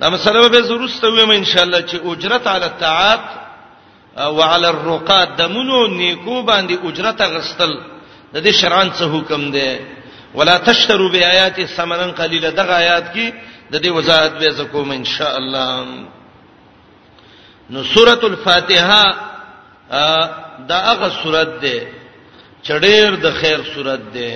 دا 0.00 0.10
مسله 0.10 0.48
به 0.48 0.60
زروسته 0.62 1.08
ویم 1.08 1.30
ان 1.30 1.44
شاء 1.44 1.62
الله 1.62 1.80
چې 1.86 1.96
اجرت 2.06 2.46
علی 2.46 2.64
الطاعات 2.64 3.24
وعلى 4.16 4.68
الرقات 4.68 5.28
دمنو 5.38 5.86
نیکو 5.86 6.42
باندې 6.46 6.76
اجرت 6.86 7.20
غستل 7.22 7.72
د 8.34 8.38
دې 8.48 8.52
شرعن 8.62 8.88
څه 8.92 9.02
حکم 9.04 9.50
دی 9.52 9.78
ولا 10.34 10.58
تشتروا 10.58 11.08
بیاات 11.12 11.60
ثمنا 11.76 12.06
قلیلا 12.20 12.50
دغه 12.50 12.72
آیات 12.72 13.14
کې 13.16 13.49
د 13.72 13.74
دې 13.82 13.90
وضاحت 13.96 14.32
به 14.40 14.50
زکوم 14.58 14.88
ان 14.90 15.04
شاء 15.04 15.36
الله 15.36 15.86
نو 17.70 17.82
سورۃ 17.94 18.20
الفاتحه 18.30 19.04
دا 20.70 20.78
هغه 20.88 21.08
سورۃ 21.22 21.50
ده 21.64 21.76
چډیر 22.66 23.08
د 23.24 23.26
خیر 23.40 23.60
سورۃ 23.74 24.02
ده 24.16 24.30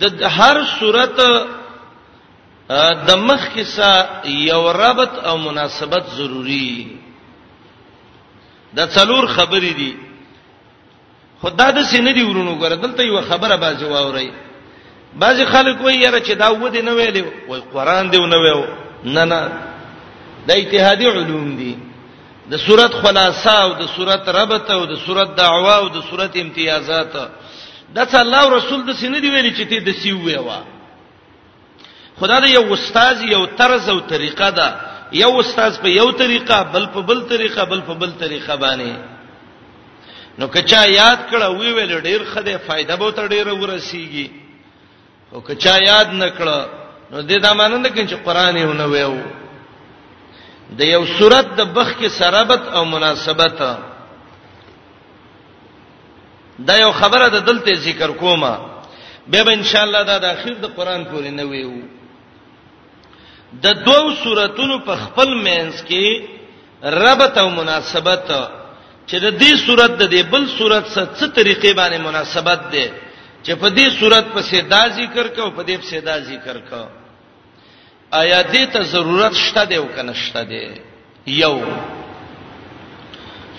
د 0.00 0.02
هر 0.22 0.56
سورۃ 0.78 1.18
د 3.06 3.08
مخ 3.28 3.42
کیسه 3.54 3.90
یو 4.50 4.62
ربط 4.82 5.12
او 5.28 5.34
مناسبت 5.38 6.04
ضروری 6.16 6.70
دا 8.74 8.84
څلور 8.86 9.26
خبرې 9.38 9.72
دي 9.80 9.92
خدای 11.42 11.70
د 11.72 11.82
سینې 11.82 12.12
دی 12.14 12.22
ورونو 12.24 12.54
ګره 12.62 12.74
دلته 12.74 13.02
یو 13.02 13.20
خبره 13.30 13.54
باځو 13.56 13.88
اوري 13.96 14.30
بعضی 15.18 15.44
خلک 15.44 15.80
وایي 15.80 15.98
یاره 16.00 16.20
چې 16.20 16.30
دا 16.32 16.52
ودی 16.52 16.82
نه 16.82 16.90
ویلې 16.92 17.48
وای 17.48 17.60
قران 17.72 18.10
دی 18.10 18.18
نه 18.26 18.36
ویو 18.36 18.64
نه 19.04 19.24
نه 19.24 19.48
د 20.48 20.50
اجتهادي 20.50 21.06
علوم 21.06 21.56
دي 21.56 21.76
د 22.50 22.56
صورت 22.56 22.94
خلاصه 22.94 23.50
او 23.62 23.72
د 23.72 23.86
صورت 23.96 24.28
ربط 24.28 24.70
او 24.70 24.84
د 24.86 24.94
صورت 25.06 25.36
دعوا 25.36 25.76
او 25.76 25.88
د 25.88 26.02
صورت 26.10 26.36
امتیازات 26.36 27.12
دا 27.94 28.06
څه 28.06 28.14
الله 28.14 28.56
رسول 28.56 28.82
د 28.84 28.90
سینې 28.96 29.18
دی 29.22 29.30
ویلي 29.30 29.52
چې 29.56 29.68
ته 29.68 29.78
د 29.80 29.90
سی 30.02 30.12
ویوا 30.12 30.58
خدای 32.20 32.40
دا 32.40 32.46
یو 32.46 32.72
استاد 32.72 33.20
یو 33.20 33.46
طرز 33.46 33.88
او 33.88 34.00
طریقه 34.00 34.50
ده 34.50 34.76
یو 35.12 35.38
استاد 35.40 35.72
په 35.82 35.88
یو 35.88 36.10
طریقه 36.10 36.62
بل 36.62 36.86
په 36.86 37.00
بل 37.08 37.20
طریقه 37.28 37.64
بل 37.64 37.80
په 37.80 37.94
بل 37.94 38.10
طریقه 38.20 38.56
باندې 38.56 38.92
نو 40.38 40.46
کچا 40.46 40.84
یاد 40.86 41.18
کړه 41.30 41.44
وی 41.48 41.72
ویل 41.72 41.98
ډیر 42.00 42.24
خدای 42.34 42.58
فائدہ 42.68 42.92
به 42.98 43.10
تر 43.10 43.28
ډیره 43.28 43.52
ورسیږي 43.52 44.41
او 45.34 45.40
کچا 45.48 45.74
یاد 45.90 46.08
نکړه 46.22 46.58
نو 47.10 47.18
دې 47.28 47.38
دا 47.44 47.52
مانند 47.58 47.86
کې 47.94 48.02
چې 48.10 48.14
قران 48.26 48.54
یې 48.56 48.64
ونه 48.70 48.86
ویو 48.92 49.16
د 50.78 50.80
یو 50.94 51.02
صورت 51.18 51.46
د 51.58 51.60
بخ 51.76 51.88
کې 51.98 52.08
سرابت 52.18 52.62
او 52.76 52.82
مناسبت 52.94 53.60
دا 56.68 56.74
یو 56.84 56.92
خبره 57.00 57.26
د 57.36 57.38
دلته 57.48 57.72
ذکر 57.86 58.10
کومه 58.22 58.54
به 59.30 59.40
به 59.46 59.52
ان 59.58 59.62
شاء 59.70 59.82
الله 59.86 60.02
دا 60.10 60.16
د 60.24 60.24
اخر 60.34 60.54
د 60.60 60.64
قران 60.76 61.02
پورې 61.10 61.28
نه 61.38 61.44
ویو 61.50 61.74
د 63.64 63.66
دوو 63.86 64.14
سوراتونو 64.24 64.76
په 64.86 64.94
خپل 65.04 65.28
مینس 65.46 65.74
کې 65.88 66.04
ربط 66.84 67.34
او 67.42 67.48
مناسبت 67.60 68.28
چې 69.08 69.14
د 69.24 69.28
دې 69.40 69.52
سورات 69.66 69.90
د 69.98 70.04
دې 70.12 70.22
بل 70.32 70.42
سورات 70.58 70.86
سره 70.94 71.08
څه 71.18 71.26
طریقې 71.36 71.72
باندې 71.78 71.96
مناسبت 72.08 72.60
ده 72.72 72.86
چې 73.44 73.54
په 73.54 73.68
دې 73.76 73.86
صورت 74.00 74.26
پسې 74.34 74.58
دا 74.72 74.82
ذکر 74.98 75.26
کو 75.36 75.50
په 75.56 75.62
دې 75.68 75.76
پسې 75.82 75.98
دا 76.06 76.18
ذکر 76.20 76.56
کو 76.70 76.82
آیا 78.20 78.42
دې 78.42 78.66
ته 78.72 78.82
ضرورت 78.94 79.34
شته 79.44 79.62
دی 79.70 79.76
او 79.76 79.86
کنه 79.96 80.12
شته 80.14 80.42
دی 80.50 80.64
یو 81.40 81.56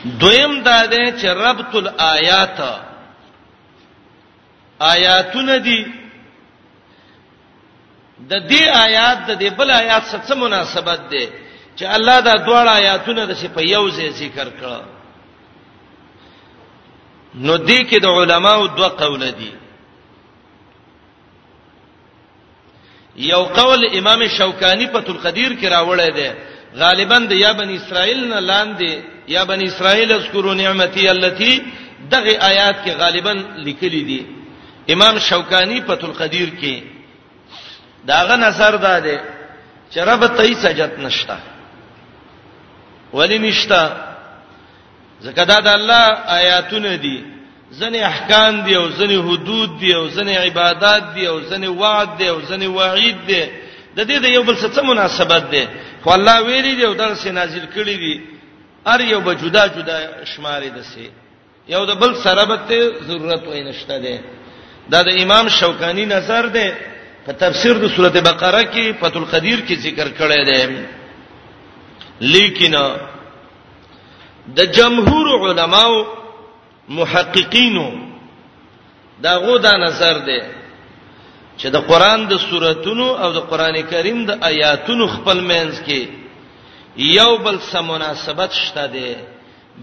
دویم 0.06 0.54
دا 0.68 0.80
دی 0.92 1.04
چې 1.20 1.26
ربط 1.44 1.76
الآیات 1.82 2.60
آیاتونه 4.80 5.58
دي 5.58 5.80
د 8.30 8.34
دې 8.50 8.68
آیات 8.86 9.18
د 9.30 9.32
دې 9.40 9.52
بل 9.58 9.72
آیات 9.72 10.04
سره 10.12 10.22
څه 10.28 10.36
مناسبت 10.46 11.02
ده 11.16 11.26
چې 11.78 11.84
الله 11.96 12.20
دا 12.20 12.34
دواړه 12.48 12.70
آیاتونه 12.82 13.26
د 13.26 13.34
په 13.56 13.62
یو 13.62 13.90
ځای 13.92 14.10
ذکر 14.22 14.48
کړل 14.62 14.82
نو 17.36 17.58
دې 17.58 17.80
کې 17.90 17.98
د 18.00 18.06
علماو 18.08 18.68
دوه 18.78 18.88
قول 18.90 19.32
دي 19.40 19.54
یو 23.16 23.44
قول 23.44 23.98
امام 23.98 24.28
شوکانی 24.38 24.88
په 24.88 25.02
تلقدیر 25.02 25.52
کې 25.62 25.66
راوړی 25.70 26.12
دی 26.18 26.30
غالبا 26.78 27.18
د 27.30 27.32
یا 27.32 27.52
بنی 27.54 27.76
اسرائیل 27.78 28.28
نه 28.30 28.40
لاندې 28.40 28.94
یا 29.28 29.44
بنی 29.46 29.66
اسرائیل 29.66 30.12
اذکروا 30.12 30.54
نعمتي 30.54 31.10
التي 31.12 31.62
دغه 32.10 32.34
آیات 32.42 32.76
کې 32.86 32.90
غالبا 32.90 33.34
لیکلي 33.58 34.04
دي 34.04 34.26
امام 34.94 35.20
شوکانی 35.20 35.82
په 35.82 35.96
تلقدیر 35.96 36.50
کې 36.62 36.84
داغه 38.08 38.36
نظر 38.36 38.76
داده 38.76 39.22
چې 39.92 39.98
رب 39.98 40.26
ته 40.28 40.44
هیڅ 40.44 40.66
حاجت 40.66 41.00
نشتا 41.00 41.38
ولی 43.14 43.38
نشتا 43.38 43.92
زکه 45.22 45.44
دا 45.44 45.60
د 45.60 45.68
الله 45.68 46.04
آیاتونه 46.28 46.96
دي 46.96 47.33
ځنې 47.80 48.00
احکام 48.12 48.54
دي 48.66 48.74
او 48.78 48.86
ځنې 49.00 49.18
حدود 49.28 49.70
دي 49.82 49.90
او 50.00 50.06
ځنې 50.18 50.34
عبادت 50.48 51.04
دي 51.16 51.24
او 51.32 51.38
ځنې 51.50 51.70
وعد 51.82 52.10
دي 52.18 52.30
او 52.30 52.40
ځنې 52.50 52.68
وعید 52.78 53.18
دي 53.30 53.44
د 53.98 54.00
دې 54.10 54.18
د 54.24 54.26
یو 54.36 54.44
بل 54.50 54.56
سره 54.64 54.82
مناسبت 54.92 55.44
دي 55.54 55.64
خو 56.04 56.10
الله 56.18 56.36
ویلي 56.48 56.74
دی 56.78 56.84
او 56.86 56.94
درس 57.04 57.26
نازل 57.28 57.66
کړی 57.76 57.96
دی 58.04 58.16
هر 58.88 59.02
یو 59.02 59.20
به 59.26 59.34
جدا 59.42 59.66
جدا 59.76 59.98
شمارې 60.34 60.70
دسي 60.78 61.10
یو 61.74 61.86
د 61.86 61.92
بل 62.02 62.12
سره 62.24 62.44
به 62.46 62.58
ضرورت 63.08 63.44
وای 63.48 63.64
نشته 63.70 63.98
دی 63.98 64.18
دا 64.92 65.02
د 65.08 65.10
امام 65.24 65.50
شوکانی 65.50 66.06
نظر 66.06 66.44
دی 66.56 66.70
په 67.26 67.32
تفسیر 67.42 67.74
د 67.80 67.88
سورته 67.96 68.22
بقره 68.22 68.64
کې 68.74 68.86
فتح 69.02 69.18
القدیر 69.20 69.60
کې 69.68 69.74
ذکر 69.86 70.08
کړی 70.20 70.40
دی 70.52 70.62
لیکن 72.34 72.74
د 74.58 74.60
جمهور 74.78 75.28
علماو 75.48 76.23
محققینو 76.90 77.90
دا 79.24 79.40
غو 79.40 79.58
دا 79.58 79.74
نظر 79.78 80.18
دی 80.28 80.40
چې 81.58 81.68
د 81.76 81.78
قران 81.90 82.22
د 82.28 82.38
سوراتونو 82.50 83.06
او 83.16 83.30
د 83.34 83.38
قران 83.50 83.76
کریم 83.92 84.20
د 84.26 84.32
آیاتونو 84.52 85.08
خپل 85.16 85.38
مینس 85.50 85.80
کې 85.88 86.02
یو 86.98 87.38
بل 87.46 87.56
سره 87.72 87.82
مناسبت 87.82 88.52
شته 88.66 88.86
دی 88.96 89.16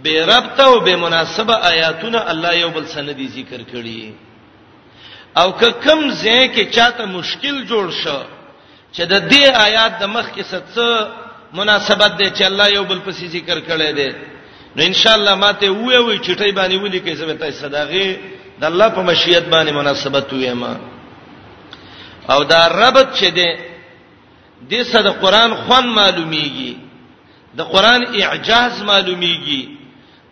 به 0.02 0.26
ربط 0.32 0.60
او 0.60 0.80
به 0.80 0.96
مناسبه 0.96 1.52
آیاتونه 1.70 2.18
الله 2.30 2.52
یو 2.60 2.70
بل 2.76 2.86
سره 2.86 3.12
دی 3.18 3.28
ذکر 3.38 3.60
کړی 3.72 4.12
او 5.40 5.48
که 5.60 5.70
کم 5.84 6.10
ځای 6.14 6.44
کې 6.54 6.62
چاته 6.76 7.04
مشکل 7.06 7.64
جوړ 7.70 7.86
شو 8.02 8.18
چې 8.94 9.02
د 9.12 9.14
دې 9.30 9.44
آیات 9.66 9.92
د 10.00 10.04
مخ 10.04 10.26
کې 10.34 10.42
څه 10.74 10.86
مناسبت 11.52 12.12
دی 12.18 12.30
چې 12.30 12.42
الله 12.42 12.68
یو 12.68 12.84
بل 12.84 12.98
پسې 13.06 13.24
ذکر 13.36 13.60
کړی 13.68 13.92
دی 13.98 14.10
نو 14.76 14.82
ان 14.86 14.92
شاء 15.00 15.14
الله 15.14 15.34
ماته 15.34 15.70
وې 15.72 15.98
وې 15.98 16.18
چټي 16.26 16.50
باندې 16.52 16.76
ولي 16.82 17.00
کې 17.00 17.12
زه 17.14 17.34
ته 17.34 17.50
صدقه 17.50 18.16
د 18.60 18.64
الله 18.70 18.88
په 18.88 19.02
مشیت 19.08 19.44
باندې 19.54 19.72
مناسبت 19.80 20.32
وې 20.32 20.52
ما 20.62 20.76
او 22.32 22.42
دا 22.42 22.66
ربط 22.68 23.08
چې 23.20 23.28
ده 23.28 23.58
د 24.70 24.82
صد 24.90 25.06
قران 25.22 25.54
خوان 25.54 25.86
معلومیږي 26.00 26.72
د 27.58 27.60
قران 27.72 28.02
اعجاز 28.22 28.82
معلومیږي 28.82 29.62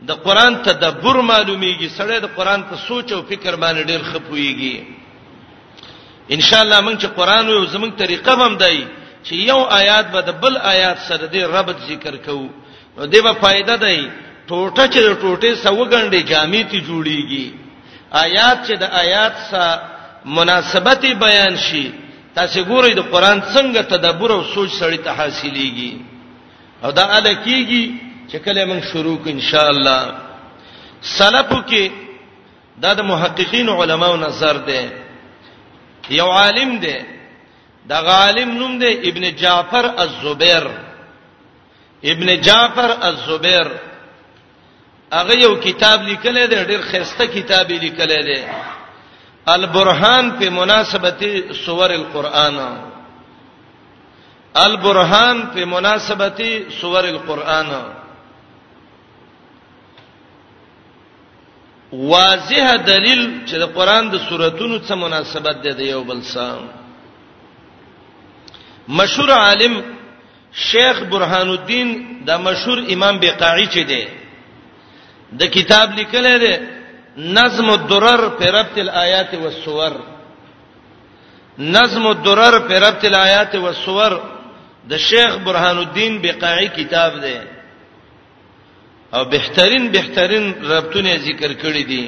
د 0.09 0.13
قران 0.27 0.63
تدبر 0.69 1.17
معلومیږي 1.33 1.89
سره 1.97 2.19
د 2.19 2.27
قران 2.37 2.63
په 2.71 2.77
سوچ 2.89 3.13
او 3.13 3.23
فکر 3.23 3.57
باندې 3.57 3.85
ډېر 3.91 4.01
خپويږي 4.13 4.77
ان 6.35 6.41
شاء 6.41 6.63
الله 6.63 6.81
موږ 6.81 6.97
چې 7.01 7.07
قران 7.19 7.49
یو 7.49 7.67
زموږ 7.75 7.93
طریقه 8.03 8.33
هم 8.47 8.55
دی 8.63 8.87
چې 9.27 9.33
یو 9.51 9.59
آیات 9.81 10.07
به 10.13 10.21
د 10.21 10.31
بل 10.43 10.55
آیات 10.75 10.99
سره 11.09 11.27
د 11.27 11.37
ربط 11.55 11.77
ذکر 11.89 12.17
کوو 12.17 12.49
نو 12.99 13.07
دیو 13.07 13.33
فائدہ 13.43 13.75
دی 13.85 14.09
ټوټه 14.49 14.85
چې 14.93 15.01
ټوټه 15.23 15.51
سو 15.65 15.77
غنډې 15.93 16.21
جامې 16.31 16.63
ته 16.71 16.79
جوړیږي 16.89 17.47
آیات 18.25 18.59
چې 18.67 18.75
د 18.83 18.85
آیات 19.05 19.35
سره 19.49 19.71
مناسبت 20.37 21.01
بیان 21.25 21.55
شي 21.67 21.85
تاسو 22.37 22.59
ګورئ 22.71 22.93
د 22.97 23.01
قران 23.13 23.39
څنګه 23.55 23.81
تدبر 23.95 24.31
او 24.37 24.43
سوچ 24.55 24.71
سړی 24.81 24.99
ته 25.07 25.11
حاصلېږي 25.19 25.93
او 26.85 26.91
دا 26.99 27.05
اده 27.19 27.33
کیږي 27.47 27.85
چې 28.31 28.37
کله 28.45 28.61
موږ 28.71 28.83
شروع 28.93 29.17
کو 29.23 29.29
ان 29.37 29.41
شاء 29.51 29.69
الله 29.75 30.01
سلفو 31.17 31.59
کې 31.71 31.85
دا 32.83 32.91
د 32.99 33.01
محققین 33.11 33.69
علماو 33.69 34.17
نظر 34.17 34.57
ده 34.71 34.93
یو 36.21 36.31
عالم 36.41 36.71
ده 36.85 36.99
دا 37.91 37.99
عالم 37.99 38.59
نوم 38.59 38.79
ده 38.79 38.89
ابن 39.11 39.25
جعفر 39.43 39.85
الزبير 40.05 40.65
ابن 42.13 42.29
جعفر 42.47 42.91
الزبير 43.09 43.67
هغه 45.13 45.35
یو 45.35 45.55
کتاب 45.61 46.03
لیکلی 46.03 46.47
دی 46.47 46.65
ډیر 46.65 46.81
خسته 46.91 47.25
کتاب 47.27 47.71
لیکلی 47.71 48.21
دی 48.29 48.41
البرهان 49.47 50.39
په 50.39 50.51
مناسبت 50.51 51.23
سور 51.65 51.91
القرآن 51.91 52.57
البرهان 54.55 55.37
په 55.55 55.65
مناسبت 55.65 56.41
سور 56.81 57.05
القرآن 57.05 57.71
واضح 61.93 62.77
دلیل 62.77 63.23
چې 63.47 63.55
د 63.55 63.63
قران 63.75 64.11
د 64.11 64.17
سوراتونو 64.29 64.79
سره 64.79 64.97
مناسبت 64.97 65.57
دی 65.65 65.73
د 65.73 65.81
یو 65.81 66.03
بل 66.05 66.23
سره 66.23 66.65
مشهور 68.89 69.29
عالم 69.33 69.81
شیخ 70.53 71.03
برهان 71.11 71.49
الدین 71.49 71.97
د 72.27 72.31
مشهور 72.41 72.79
امام 72.91 73.19
بیقاعی 73.19 73.67
چې 73.67 73.79
دی 73.85 74.05
د 75.37 75.43
کتاب 75.55 75.89
لیکل 75.99 76.27
دی 76.41 76.53
نظم 77.35 77.69
الدرر 77.71 78.21
په 78.39 78.51
ربط 78.51 78.79
الآیات 78.79 79.35
والصور 79.35 79.93
نظم 81.59 82.07
الدرر 82.07 82.55
په 82.69 82.75
ربط 82.87 83.05
الآیات 83.05 83.55
والصور 83.55 84.13
د 84.91 84.97
شیخ 85.09 85.37
برهان 85.45 85.79
الدین 85.79 86.19
بقاعی 86.23 86.69
کتاب 86.77 87.21
دی 87.23 87.37
او 89.13 89.25
بهترین 89.25 89.89
بهترین 89.93 90.45
ربطونه 90.71 91.17
ذکر 91.29 91.53
کړی 91.53 91.85
دي 91.93 92.05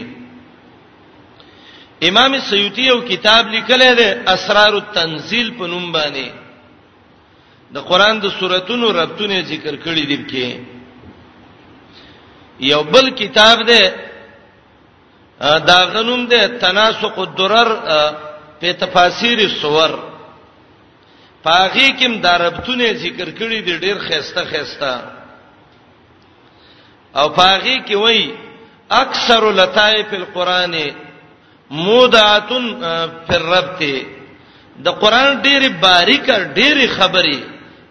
امام 2.09 2.39
سیوطی 2.49 2.83
یو 2.83 3.00
کتاب 3.00 3.49
لیکلی 3.50 3.91
دی 3.97 4.09
اسرار 4.33 4.73
التنزیل 4.73 5.50
په 5.59 5.67
نوم 5.67 5.93
باندې 5.93 6.27
د 7.75 7.79
قران 7.89 8.21
د 8.21 8.29
سوراتونو 8.41 8.91
ربطونه 9.00 9.41
ذکر 9.43 9.75
کړی 9.77 10.07
دي 10.07 10.19
کې 10.27 10.80
یو 12.61 12.83
بل 12.83 13.11
کتاب 13.11 13.62
ده 13.67 13.95
دا 15.40 15.85
غنوم 15.87 16.27
ده 16.27 16.46
تناسق 16.49 17.18
الدرر 17.18 17.68
په 18.62 18.73
تفاسیر 18.73 19.38
سور 19.62 19.90
پاغي 21.44 21.92
کوم 21.99 22.20
دربتونه 22.20 22.92
ذکر 22.92 23.31
کړی 23.31 23.61
دي 23.61 23.79
ډیر 23.79 23.99
خسته 23.99 24.44
خسته 24.44 25.01
او 27.16 27.29
پاغي 27.29 27.79
کې 27.88 27.94
وای 27.96 28.31
اکثر 28.90 29.53
لطائف 29.53 30.12
القرآن 30.12 30.75
مودعتن 31.70 32.66
فی 33.29 33.35
الربط 33.37 33.83
د 34.85 34.88
قران 34.88 35.40
ډیره 35.42 35.68
باریک 35.81 36.27
ډیره 36.31 36.87
خبره 36.87 37.38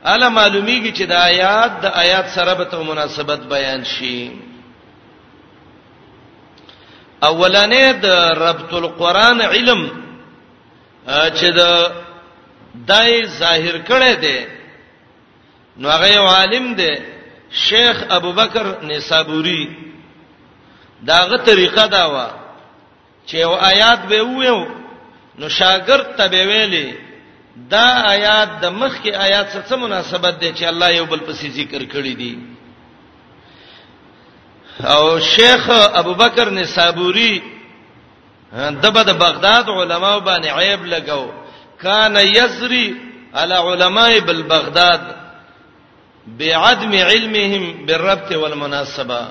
اله 0.05 0.29
معلومیږي 0.29 0.93
چې 0.97 1.03
د 1.05 1.12
آیات 1.12 1.71
د 1.82 1.86
آیات 1.86 2.25
سره 2.29 2.53
به 2.55 2.77
مناسبت 2.84 3.39
بیان 3.39 3.84
شي 3.86 4.48
اولانې 7.23 7.93
د 7.93 8.05
ربط 8.47 8.73
القرآن 8.73 9.41
علم 9.41 9.89
چې 11.08 11.47
د 11.60 11.91
دای 12.91 13.25
ظاهر 13.25 13.77
کړي 13.89 14.15
دي 14.23 14.45
نو 15.77 15.89
هغه 15.89 16.19
عالم 16.34 16.73
دی 16.75 16.93
شیخ 17.67 17.97
ابوبکر 18.17 18.67
نسابوری 18.84 19.63
داغه 21.12 21.38
طریقه 21.49 21.86
دا 21.86 22.03
و 22.13 22.25
چې 23.29 23.34
یو 23.36 23.51
آیات 23.71 23.99
به 24.10 24.23
ویو 24.23 24.60
نو 25.39 25.49
شاګرد 25.49 26.15
ته 26.17 26.27
به 26.27 26.45
ویلي 26.47 26.93
دا 27.69 27.86
آیات 28.08 28.49
د 28.62 28.65
مخکې 28.82 29.13
آیات 29.15 29.49
سره 29.51 29.63
څه 29.69 29.75
مناسبت 29.75 30.39
دی 30.41 30.53
چې 30.53 30.63
الله 30.63 30.89
یو 30.95 31.05
بل 31.05 31.19
پسې 31.19 31.47
ذکر 31.58 31.84
کړی 31.93 32.15
دی 32.17 32.36
او 34.83 35.19
شیخ 35.19 35.69
ابوبکر 35.93 36.49
نصابوری 36.49 37.41
دبه 38.53 39.03
د 39.03 39.09
بغداد 39.17 39.69
علماو 39.69 40.19
باندې 40.19 40.47
عیب 40.49 40.85
لګاو 40.85 41.25
کان 41.81 42.15
یزری 42.23 42.93
علی 43.35 43.53
علماء 43.55 44.19
بالبغداد 44.19 45.01
بعدم 46.27 46.93
علمهم 46.93 47.85
بالربط 47.85 48.31
والمناسبه 48.35 49.21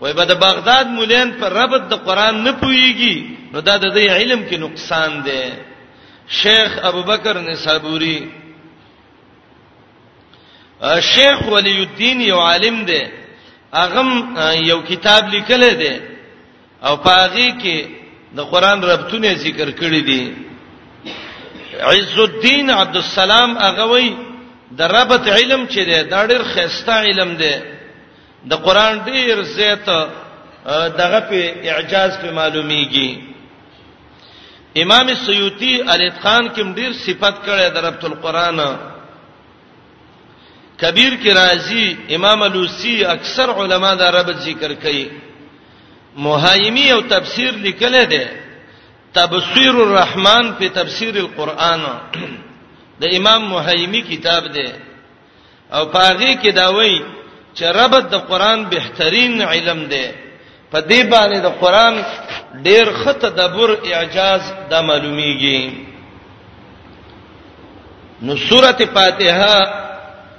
وای 0.00 0.12
په 0.12 0.24
بغداد 0.34 0.86
مولین 0.86 1.30
پر 1.40 1.52
ربط 1.52 1.80
د 1.88 1.94
قران 1.94 2.42
نه 2.44 2.52
پویږي 2.52 3.26
نو 3.52 3.60
دا 3.60 3.76
د 3.76 3.98
علم 3.98 4.44
کې 4.50 4.54
نقصان 4.58 5.22
دی 5.24 5.44
شیخ 6.28 6.78
ابوبکر 6.84 7.38
نصابوری 7.40 8.18
شیخ 11.02 11.48
ولی 11.48 11.76
الدین 11.76 12.20
یو 12.20 12.38
عالم 12.40 12.84
دی 12.84 13.02
اغم 13.80 14.10
یو 14.68 14.80
کتاب 14.88 15.22
لیکل 15.34 15.62
دی 15.80 15.94
او 16.86 16.94
پاغي 16.96 17.50
کې 17.62 17.76
د 18.36 18.38
قران 18.52 18.78
ربطونه 18.90 19.30
ذکر 19.44 19.68
کړی 19.80 20.00
دي 20.08 20.22
عز 21.88 22.14
الدین 22.18 22.66
عبد 22.70 22.96
السلام 22.96 23.58
هغه 23.58 23.84
وای 23.90 24.08
د 24.78 24.80
ربط 24.96 25.24
علم 25.36 25.62
چې 25.72 25.78
دی 25.88 25.98
دا 26.02 26.20
ډېر 26.26 26.42
خسته 26.52 26.92
علم 27.06 27.30
دی 27.42 27.54
د 28.50 28.52
قران 28.66 28.94
ډېر 29.06 29.34
زیات 29.56 29.86
دغه 31.00 31.20
په 31.28 31.40
اعجاز 31.70 32.10
په 32.22 32.28
معلومیږي 32.38 33.10
امام 34.82 35.06
سیوطی 35.26 35.74
الاتقان 35.92 36.44
کوم 36.54 36.68
ډېر 36.74 36.90
صفت 37.06 37.34
کړی 37.46 37.66
د 37.74 37.76
ربط 37.86 38.02
القرآن 38.04 38.58
کبیر 40.80 41.16
کی 41.22 41.30
رازی 41.32 41.94
امام 42.16 42.44
لوسی 42.44 43.04
اکثر 43.04 43.48
علما 43.62 43.94
دا 43.94 44.10
رب 44.10 44.32
ذکر 44.40 44.74
کوي 44.74 45.06
موهایمی 46.16 46.90
او 46.90 47.00
تفسیر 47.02 47.50
لیکل 47.52 48.04
دی 48.10 48.22
تبصیر 49.14 49.74
الرحمن 49.76 50.52
په 50.58 50.68
تفسیر 50.68 51.16
القرآن 51.18 51.80
د 53.00 53.04
امام 53.12 53.44
موهایمی 53.48 54.00
کتاب 54.02 54.44
دی 54.54 54.68
او 55.72 55.84
پاغي 55.86 56.34
کې 56.42 56.50
دا 56.54 56.68
وایي 56.72 57.02
چې 57.54 57.62
رب 57.64 58.10
د 58.10 58.14
قرآن 58.16 58.64
بهترین 58.64 59.42
علم 59.42 59.84
دی 59.88 60.06
په 60.72 60.80
دې 60.80 61.02
باندې 61.10 61.38
د 61.40 61.46
قرآن 61.60 61.94
ډېر 62.64 62.88
خط 63.04 63.24
دبر 63.26 63.70
اعجاز 63.92 64.42
د 64.70 64.74
معلومیږي 64.88 65.70
نو 68.22 68.36
سورته 68.36 68.86
فاتحه 68.86 69.82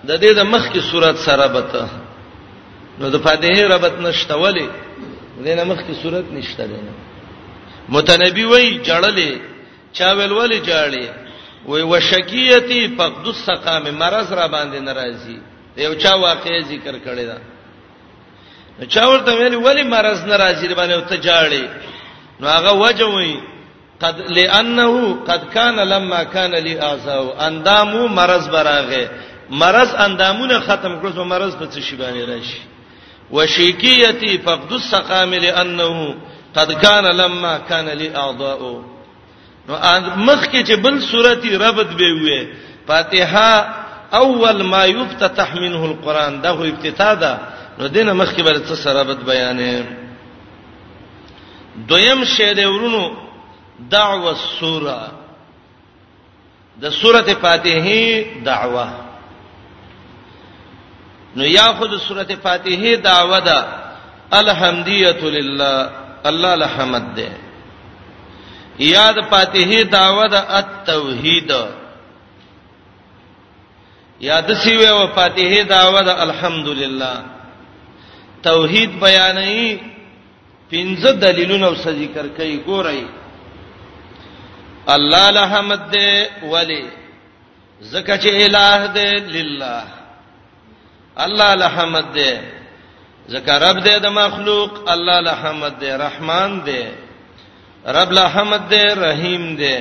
د 0.07 0.11
دې 0.21 0.31
د 0.39 0.41
مخ 0.53 0.63
کی 0.73 0.81
صورت 0.91 1.15
سره 1.27 1.47
بته 1.55 1.83
نو 2.99 3.05
د 3.13 3.17
فاتحه 3.25 3.61
ربط 3.75 3.95
نشته 4.05 4.35
ولی 4.43 4.67
دینه 5.43 5.63
مخ 5.69 5.79
کی 5.87 5.93
صورت 6.03 6.25
نشته 6.37 6.63
دینه 6.71 6.93
متنبی 7.95 8.45
وای 8.49 8.69
جړلې 8.89 9.31
چا 9.97 10.09
ویل 10.17 10.31
ولی 10.39 10.59
جړلې 10.61 11.05
وای 11.69 11.81
وشکیتی 11.91 12.81
فقد 12.97 13.25
السقام 13.33 13.83
مرز 14.01 14.27
را 14.37 14.47
باندې 14.47 14.77
ناراضی 14.87 15.39
یو 15.77 15.93
چا 16.03 16.15
واقعي 16.17 16.61
ذکر 16.69 16.95
کړی 17.05 17.25
دا 17.31 17.37
نو 18.79 18.85
چا 18.93 19.07
ورته 19.09 19.31
ویل 19.39 19.55
ولی 19.55 19.83
مرز 19.83 20.23
ناراضی 20.31 20.67
باندې 20.75 21.01
ته 21.09 21.17
جړلې 21.27 21.65
نو 22.39 22.47
هغه 22.47 22.71
وجه 22.73 23.05
وای 23.05 23.35
قد 24.01 24.15
لانه 24.37 25.15
قد 25.29 25.49
كان 25.53 25.79
لما 25.79 26.23
كان 26.23 26.51
لي 26.55 26.79
اعزاء 26.81 27.47
اندامو 27.47 28.07
مرز 28.07 28.49
براغه 28.49 29.03
مرض 29.53 29.93
اندامونه 30.05 30.57
ختم 30.59 30.99
کړو 30.99 31.11
سو 31.15 31.23
مرض 31.33 31.51
په 31.57 31.65
څه 31.65 31.79
شی 31.87 31.95
باندې 31.95 32.21
راشي 32.29 32.59
وشیکیتی 33.35 34.31
فقد 34.45 34.71
السقام 34.73 35.31
لانه 35.33 36.15
قد 36.55 36.71
كان 36.73 37.05
لما 37.05 37.57
كان 37.57 37.87
لي 37.89 38.15
اعضاء 38.23 38.59
نو 39.69 39.73
مخ 40.15 40.43
کې 40.43 40.67
چې 40.67 40.71
بل 40.85 41.01
صورتي 41.01 41.55
ربط 41.57 41.85
به 41.99 42.09
وې 42.21 42.47
فاتحه 42.87 43.51
اول 44.13 44.61
ما 44.63 44.85
يفتتح 44.85 45.53
منه 45.55 45.85
القران 45.85 46.41
دا 46.41 46.49
هو 46.51 46.63
ابتدا 46.63 47.13
ده 47.13 47.39
نو 47.79 47.87
دینه 47.87 48.13
مخ 48.13 48.33
کې 48.35 48.41
بل 48.43 48.63
څه 48.65 48.73
سرابت 48.75 49.17
بیانې 49.29 49.83
دویم 51.89 52.23
شی 52.25 52.53
دی 52.53 52.65
ورونو 52.65 53.17
دعوه 53.89 54.29
السوره 54.31 55.09
د 56.81 56.89
سوره 56.89 57.21
فاتحه 57.45 58.23
دعوه 58.49 59.02
نو 61.35 61.45
یاخذ 61.45 61.97
سوره 62.07 62.35
فاتحه 62.43 62.95
دعوه 62.95 63.39
ده 63.39 63.65
الحمدیه 64.39 65.21
لله 65.35 65.89
الله 66.29 66.53
الحمد 66.61 67.07
ده 67.15 67.29
یاد 68.87 69.17
فاتحه 69.31 69.83
دعوه 69.83 70.27
ده 70.33 70.39
التوحید 70.59 71.51
یاد 74.21 74.53
سیوه 74.63 74.89
او 74.97 75.07
فاتحه 75.17 75.63
دعوه 75.63 76.01
ده 76.01 76.21
الحمدلله 76.23 77.13
توحید 78.49 78.91
بیانې 78.99 79.79
پنځه 80.71 81.11
دلیلونه 81.25 81.67
او 81.67 81.73
ذکر 81.75 82.27
کوي 82.37 82.59
ګورئ 82.67 83.01
الله 84.87 85.27
الحمد 85.27 85.91
ده 85.91 86.29
ولی 86.51 86.83
زکه 87.81 88.17
چې 88.17 88.27
الہ 88.29 88.87
ده 88.95 89.11
لله 89.11 90.02
الله 91.19 91.49
الحمد 91.53 92.05
دې 92.15 92.33
ذکر 93.29 93.61
رب 93.61 93.77
دې 93.85 93.99
د 94.01 94.05
مخلوق 94.05 94.89
الله 94.91 95.19
الحمد 95.29 95.73
دې 95.79 95.91
رحمان 95.99 96.61
دې 96.65 96.85
رب 97.87 98.09
الحمد 98.11 98.61
دې 98.69 98.83
رحیم 98.97 99.57
دې 99.57 99.77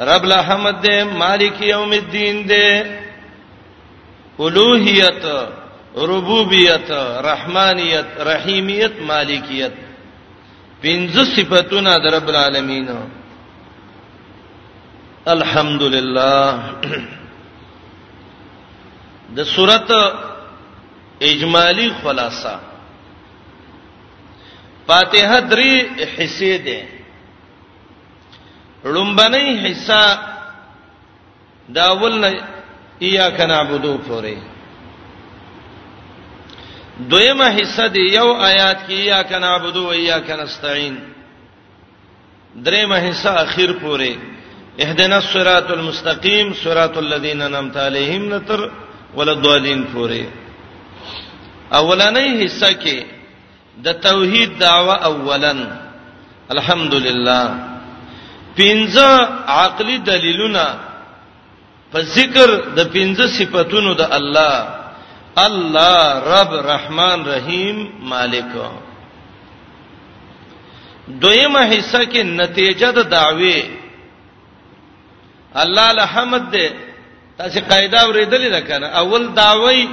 رب 0.00 0.24
الحمد 0.24 0.74
دې 0.84 1.04
مالک 1.12 1.60
یوم 1.62 1.92
الدین 1.92 2.46
دې 2.46 2.86
اولوہیت 4.38 5.24
ربوبیت 5.96 6.90
رحمانیت 7.30 8.20
رحیمیت 8.32 8.92
مالکیت 9.00 9.72
پنځه 10.82 11.24
صفاتونه 11.36 11.98
د 11.98 12.06
رب 12.14 12.28
العالمین 12.28 12.88
الحمدلله 15.26 16.58
د 19.36 19.44
سورته 19.44 20.33
اجمالی 21.22 21.88
خلاصہ 22.02 22.58
فاتحه 24.86 25.40
درې 25.50 25.74
حصے 26.18 26.54
ده 26.64 26.80
لومبنی 28.96 29.52
حصہ 29.66 30.02
دا 31.78 31.86
ولنه 32.02 32.32
ایاک 33.08 33.38
نعبدو 33.52 33.94
پوره 34.08 34.36
دویمه 37.10 37.46
حصہ 37.60 37.84
دی 37.94 38.04
یو 38.14 38.28
آیات 38.34 38.78
کې 38.86 38.94
ایاک 38.98 39.30
نعبدو 39.46 39.82
و 39.86 39.88
ایاک 40.02 40.28
نستعين 40.44 40.96
دریمه 42.56 42.96
حصہ 43.10 43.28
اخیر 43.46 43.70
پوره 43.80 44.12
اهدنا 44.80 45.16
الصراط 45.16 45.70
المستقيم 45.70 46.54
صراط 46.64 46.94
الذين 46.98 47.42
انعمت 47.42 47.76
عليهم 47.76 48.34
نتر 48.34 48.70
ولضالين 49.16 49.84
پوره 49.94 50.26
اولنې 51.72 52.44
حصہ 52.44 52.70
کې 52.82 52.98
د 53.84 53.92
توحید 54.06 54.58
دعوه 54.60 54.94
اولن 54.94 55.64
الحمدلله 56.50 57.40
پنځه 58.56 59.08
عقلي 59.46 59.98
دلیلونه 59.98 60.66
په 61.92 62.00
ذکر 62.00 62.48
د 62.76 62.90
پنځه 62.94 63.26
صفاتونو 63.26 63.94
د 63.94 64.02
الله 64.18 64.54
الله 65.36 65.98
رب 66.34 66.50
رحمان 66.72 67.18
رحیم 67.26 67.76
مالک 68.00 68.48
دویمه 71.08 71.60
حصہ 71.76 72.04
کې 72.10 72.20
نتیجه 72.22 72.90
د 72.92 73.02
دعوی 73.08 73.60
الله 75.54 75.88
الحمد 75.90 76.42
دې 76.52 76.68
تاسو 77.38 77.60
قاعده 77.68 78.06
ورېدلې 78.08 78.50
ده 78.50 78.60
کنه 78.60 78.86
اول 78.86 79.28
دعوی 79.34 79.88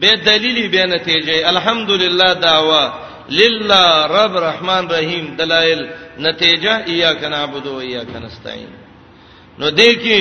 به 0.00 0.16
دلیلی 0.16 0.68
به 0.68 0.84
نتیجه 0.86 1.46
الحمدلله 1.52 2.34
دعوا 2.34 2.92
لله 3.30 3.86
رب 4.16 4.34
رحمان 4.48 4.84
رحیم 4.90 5.24
دلائل 5.40 5.80
نتیجه 6.18 6.72
ایاک 6.92 7.24
نعبد 7.24 7.66
و 7.66 7.74
ایاک 7.78 8.08
نستعين 8.26 8.68
نو 9.58 9.70
دې 9.70 9.90
کې 10.04 10.18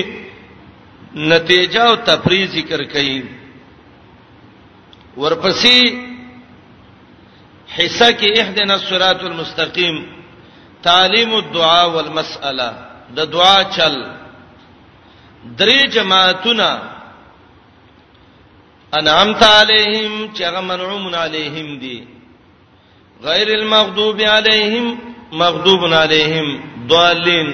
نتیجه 1.16 1.82
او 1.90 1.96
تفریض 1.96 2.50
ذکر 2.56 2.84
کړي 2.94 3.24
ورپسې 5.18 5.80
حصہ 7.78 8.10
کې 8.20 8.28
احدنا 8.42 8.74
الصراط 8.74 9.24
المستقيم 9.24 10.06
تعلیم 10.84 11.34
الدعاء 11.36 11.88
والمسأله 11.90 12.72
د 13.16 13.20
دعا 13.30 13.64
چل 13.64 13.96
درې 15.58 15.86
جماعتونه 15.96 16.95
انعمت 19.00 19.44
علیہم 19.44 20.14
چې 20.36 20.50
هغه 20.50 20.62
منعوم 20.68 21.16
علیہم 21.22 21.68
دي 21.80 21.96
غیر 23.24 23.50
المغضوب 23.60 24.22
علیہم 24.30 24.88
مغضوب 25.42 25.84
علیہم 25.96 26.48
ضالین 26.90 27.52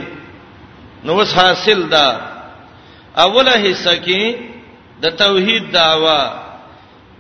نو 1.06 1.16
وس 1.18 1.34
حاصل 1.38 1.80
دا 1.92 2.08
اوله 3.26 3.58
حصہ 3.66 3.96
کې 4.06 4.36
د 5.04 5.18
توحید 5.24 5.72
داوا 5.80 6.22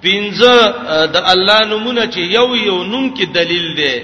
پنځه 0.06 1.06
د 1.18 1.26
الله 1.34 1.60
نمونه 1.74 2.06
چې 2.06 2.20
یو 2.38 2.48
یو 2.70 2.80
نوم 2.94 3.12
کې 3.16 3.24
دلیل 3.40 3.70
دی 3.78 3.96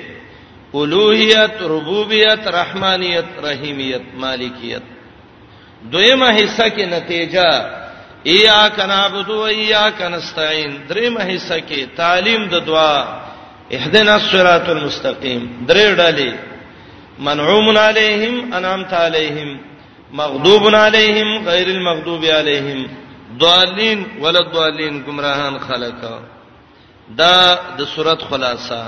اولوہیت 0.78 1.62
ربوبیت 1.74 2.48
رحمانیت 2.60 3.28
رحیمیت 3.50 4.06
مالکیت 4.24 4.84
دویمه 5.92 6.32
حصہ 6.32 6.70
کې 6.70 6.86
نتیجه 6.96 7.84
ایاک 8.34 8.80
نعبد 8.94 9.30
و 9.30 9.42
ایاک 9.58 10.00
نستعين 10.14 10.72
دریم 10.90 11.18
حصہ 11.32 11.58
کې 11.68 11.80
تعلیم 12.00 12.42
د 12.54 12.66
دعا 12.70 12.98
اهدنا 13.72 14.14
الصراط 14.20 14.70
المستقيم 14.74 15.46
درې 15.68 15.88
ډلې 16.00 16.34
منعوم 17.28 17.68
علیہم 17.84 18.54
انعمت 18.60 18.94
علیہم 19.04 19.50
مغضوب 20.22 20.68
علیہم 20.82 21.30
غیر 21.48 21.68
المغضوب 21.76 22.24
علیہم 22.40 22.84
ضالین 23.46 24.04
ولد 24.22 24.54
ضالین 24.60 25.02
گمراهان 25.08 25.60
خلقا 25.68 26.16
دا 27.18 27.34
د 27.80 27.86
صورت 27.96 28.22
خلاصہ 28.30 28.84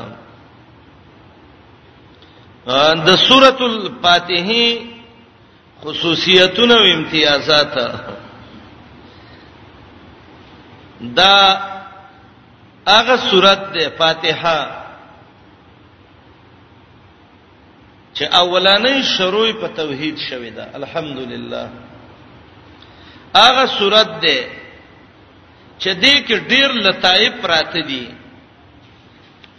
د 3.07 3.15
سورۃ 3.27 3.61
الفاتحه 3.71 4.63
خصوصیتونه 5.83 6.75
او 6.83 6.89
امتیازات 6.95 7.75
دا 11.01 11.57
هغه 12.87 13.15
سورته 13.31 13.71
ده 13.73 13.89
فاتحه 13.89 14.79
چې 18.19 18.21
اولانې 18.23 19.01
شروع 19.17 19.51
په 19.53 19.67
توحید 19.67 20.17
شوې 20.17 20.49
ده 20.49 20.69
الحمدلله 20.75 21.69
هغه 23.35 23.65
سورته 23.65 24.19
ده 24.19 24.47
چې 25.79 25.89
دې 26.01 26.25
کې 26.27 26.35
ډېر 26.49 26.69
لطائف 26.71 27.33
پراته 27.41 27.81
دي 27.87 28.07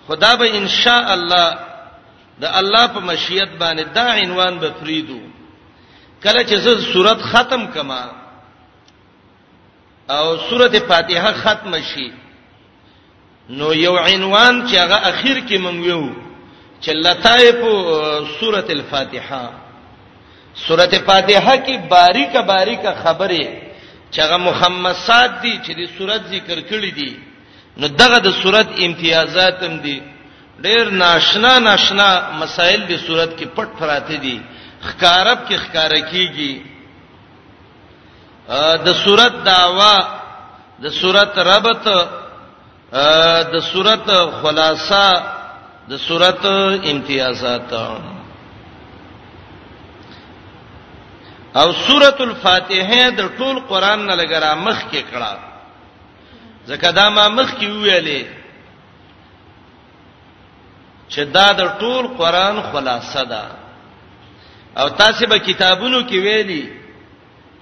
خدا 0.09 0.35
به 0.35 0.57
ان 0.57 0.69
شاء 0.69 1.13
الله 1.15 1.59
د 2.41 2.45
الله 2.45 2.87
په 2.87 3.01
مشیت 3.01 3.49
باندې 3.61 3.95
دا 3.95 4.13
عنوان 4.25 4.59
به 4.59 4.71
فریدو 4.81 5.21
کله 6.23 6.45
چې 6.45 6.55
زه 6.55 6.93
صورت 6.93 7.21
ختم 7.23 7.67
کما 7.67 8.20
او 10.11 10.37
سوره 10.51 10.79
فاتحه 10.79 11.33
ختم 11.33 11.81
شي 11.81 12.09
نو 13.51 13.73
یو 13.75 13.97
عنوان 13.97 14.67
چې 14.69 14.75
هغه 14.75 14.97
اخیر 15.13 15.37
کې 15.49 15.59
مونږ 15.59 15.87
یو 15.91 16.11
چې 16.83 16.89
لطائف 16.91 17.59
سوره 18.41 18.65
الفاتحه 18.71 19.51
سوره 20.69 20.87
فاتحه 21.11 21.57
کې 21.57 21.77
باریکه 21.95 22.41
باریکه 22.43 22.95
خبره 23.05 23.47
چې 24.13 24.19
هغه 24.25 24.37
محمد 24.37 24.95
صاد 25.07 25.31
دي 25.43 25.55
چې 25.65 25.71
د 25.81 25.99
سوره 25.99 26.17
ذکر 26.31 26.61
کړی 26.71 26.91
دي 26.99 27.13
نو 27.77 27.87
دغه 27.87 28.19
د 28.19 28.31
سوره 28.43 28.67
امتیازات 28.87 29.63
هم 29.63 29.77
دي 29.81 30.03
ډېر 30.63 30.91
ناشنا 31.05 31.59
ناشنا 31.59 32.11
مسائل 32.43 32.81
د 32.87 32.97
سوره 33.07 33.27
کې 33.37 33.47
پټ 33.57 33.69
پراته 33.79 34.15
دي 34.27 34.39
خکارب 34.83 35.39
کې 35.51 35.55
خکاره 35.57 36.01
کیږي 36.01 36.53
د 38.87 38.89
صورت 39.05 39.33
داوا 39.47 39.97
د 40.83 40.87
صورت 41.01 41.39
ربط 41.51 41.85
د 43.53 43.57
صورت 43.73 44.07
خلاصہ 44.43 45.07
د 45.91 45.99
صورت 46.07 46.45
امتیازات 46.93 47.73
او 51.61 51.69
سورۃ 51.87 52.19
الفاتحه 52.29 53.03
د 53.19 53.21
ټول 53.39 53.57
قران 53.71 53.99
نه 54.07 54.15
لګرا 54.15 54.51
مخ 54.67 54.79
کې 54.91 55.03
کړه 55.13 55.33
ځکه 56.67 56.87
دا 56.99 57.07
ما 57.15 57.29
مخ 57.29 57.49
کې 57.59 57.67
ویلې 57.83 58.23
چې 61.13 61.23
دا 61.35 61.53
د 61.53 61.61
ټول 61.81 62.05
قران 62.19 62.63
خلاصه 62.73 63.23
ده 63.25 63.45
او 64.81 64.89
تاسو 65.01 65.27
به 65.27 65.39
کتابونو 65.39 66.03
کې 66.09 66.15
ویلي 66.27 66.80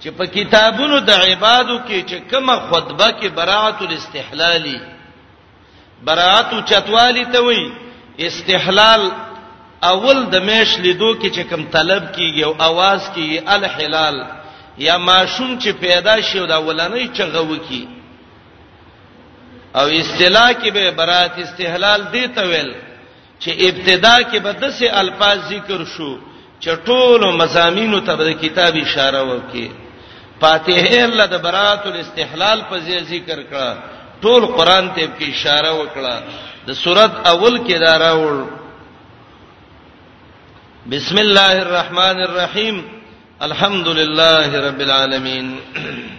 چې 0.03 0.09
په 0.17 0.25
کتابونو 0.35 0.99
د 0.99 1.09
عبادو 1.27 1.77
کې 1.87 1.99
چې 2.09 2.17
کومه 2.31 2.55
خطبه 2.69 3.07
کې 3.19 3.27
براعت 3.37 3.81
الاستحلالي 3.87 4.79
براعت 6.07 6.51
چتوالی 6.69 7.25
ته 7.33 7.39
وایي 7.45 7.65
استحلال 8.27 9.03
اول 9.91 10.17
د 10.33 10.35
میش 10.47 10.69
لیدو 10.85 11.11
کې 11.19 11.29
چې 11.35 11.41
کوم 11.49 11.61
طلب 11.77 12.03
کیږي 12.15 12.43
او 12.47 12.53
आवाज 12.69 13.01
کیږي 13.15 13.39
الحلال 13.57 14.15
یا 14.87 14.95
ماشوم 14.97 15.59
چې 15.59 15.69
پیدا 15.83 16.15
شي 16.27 16.45
دا 16.47 16.57
ولنۍ 16.63 17.05
چغو 17.17 17.55
کی 17.69 17.85
او 19.75 19.85
استلا 19.99 20.47
کې 20.61 20.69
به 20.75 20.91
برات 20.91 21.33
استحلال 21.39 22.01
دی 22.13 22.27
ته 22.35 22.41
ویل 22.49 22.71
چې 23.41 23.49
ابتدا 23.67 24.15
کې 24.29 24.37
به 24.39 24.51
دسه 24.51 24.85
الفاظ 25.01 25.37
ذکر 25.49 25.79
شو 25.93 26.11
چټول 26.63 27.21
مزامینو 27.41 27.99
ته 27.99 28.13
د 28.15 28.29
کتاب 28.43 28.73
اشاره 28.85 29.21
وکي 29.23 29.67
فاتحه 30.41 31.05
الله 31.05 31.25
د 31.31 31.41
برات 31.47 31.83
الاستحلال 31.93 32.59
په 32.69 32.75
ذکر 33.11 33.39
کړه 33.51 33.69
ټول 34.23 34.41
قران 34.57 34.85
ته 34.95 35.03
په 35.17 35.23
اشاره 35.33 35.71
وکړه 35.79 36.15
د 36.67 36.73
سورۃ 36.83 37.13
اول 37.31 37.55
کې 37.65 37.75
دا 37.85 37.93
راوړ 38.05 38.35
بسم 40.93 41.17
الله 41.25 41.51
الرحمن 41.65 42.17
الرحیم 42.27 42.77
الحمد 43.49 43.87
لله 44.01 44.47
رب 44.69 44.79
العالمین 44.87 46.07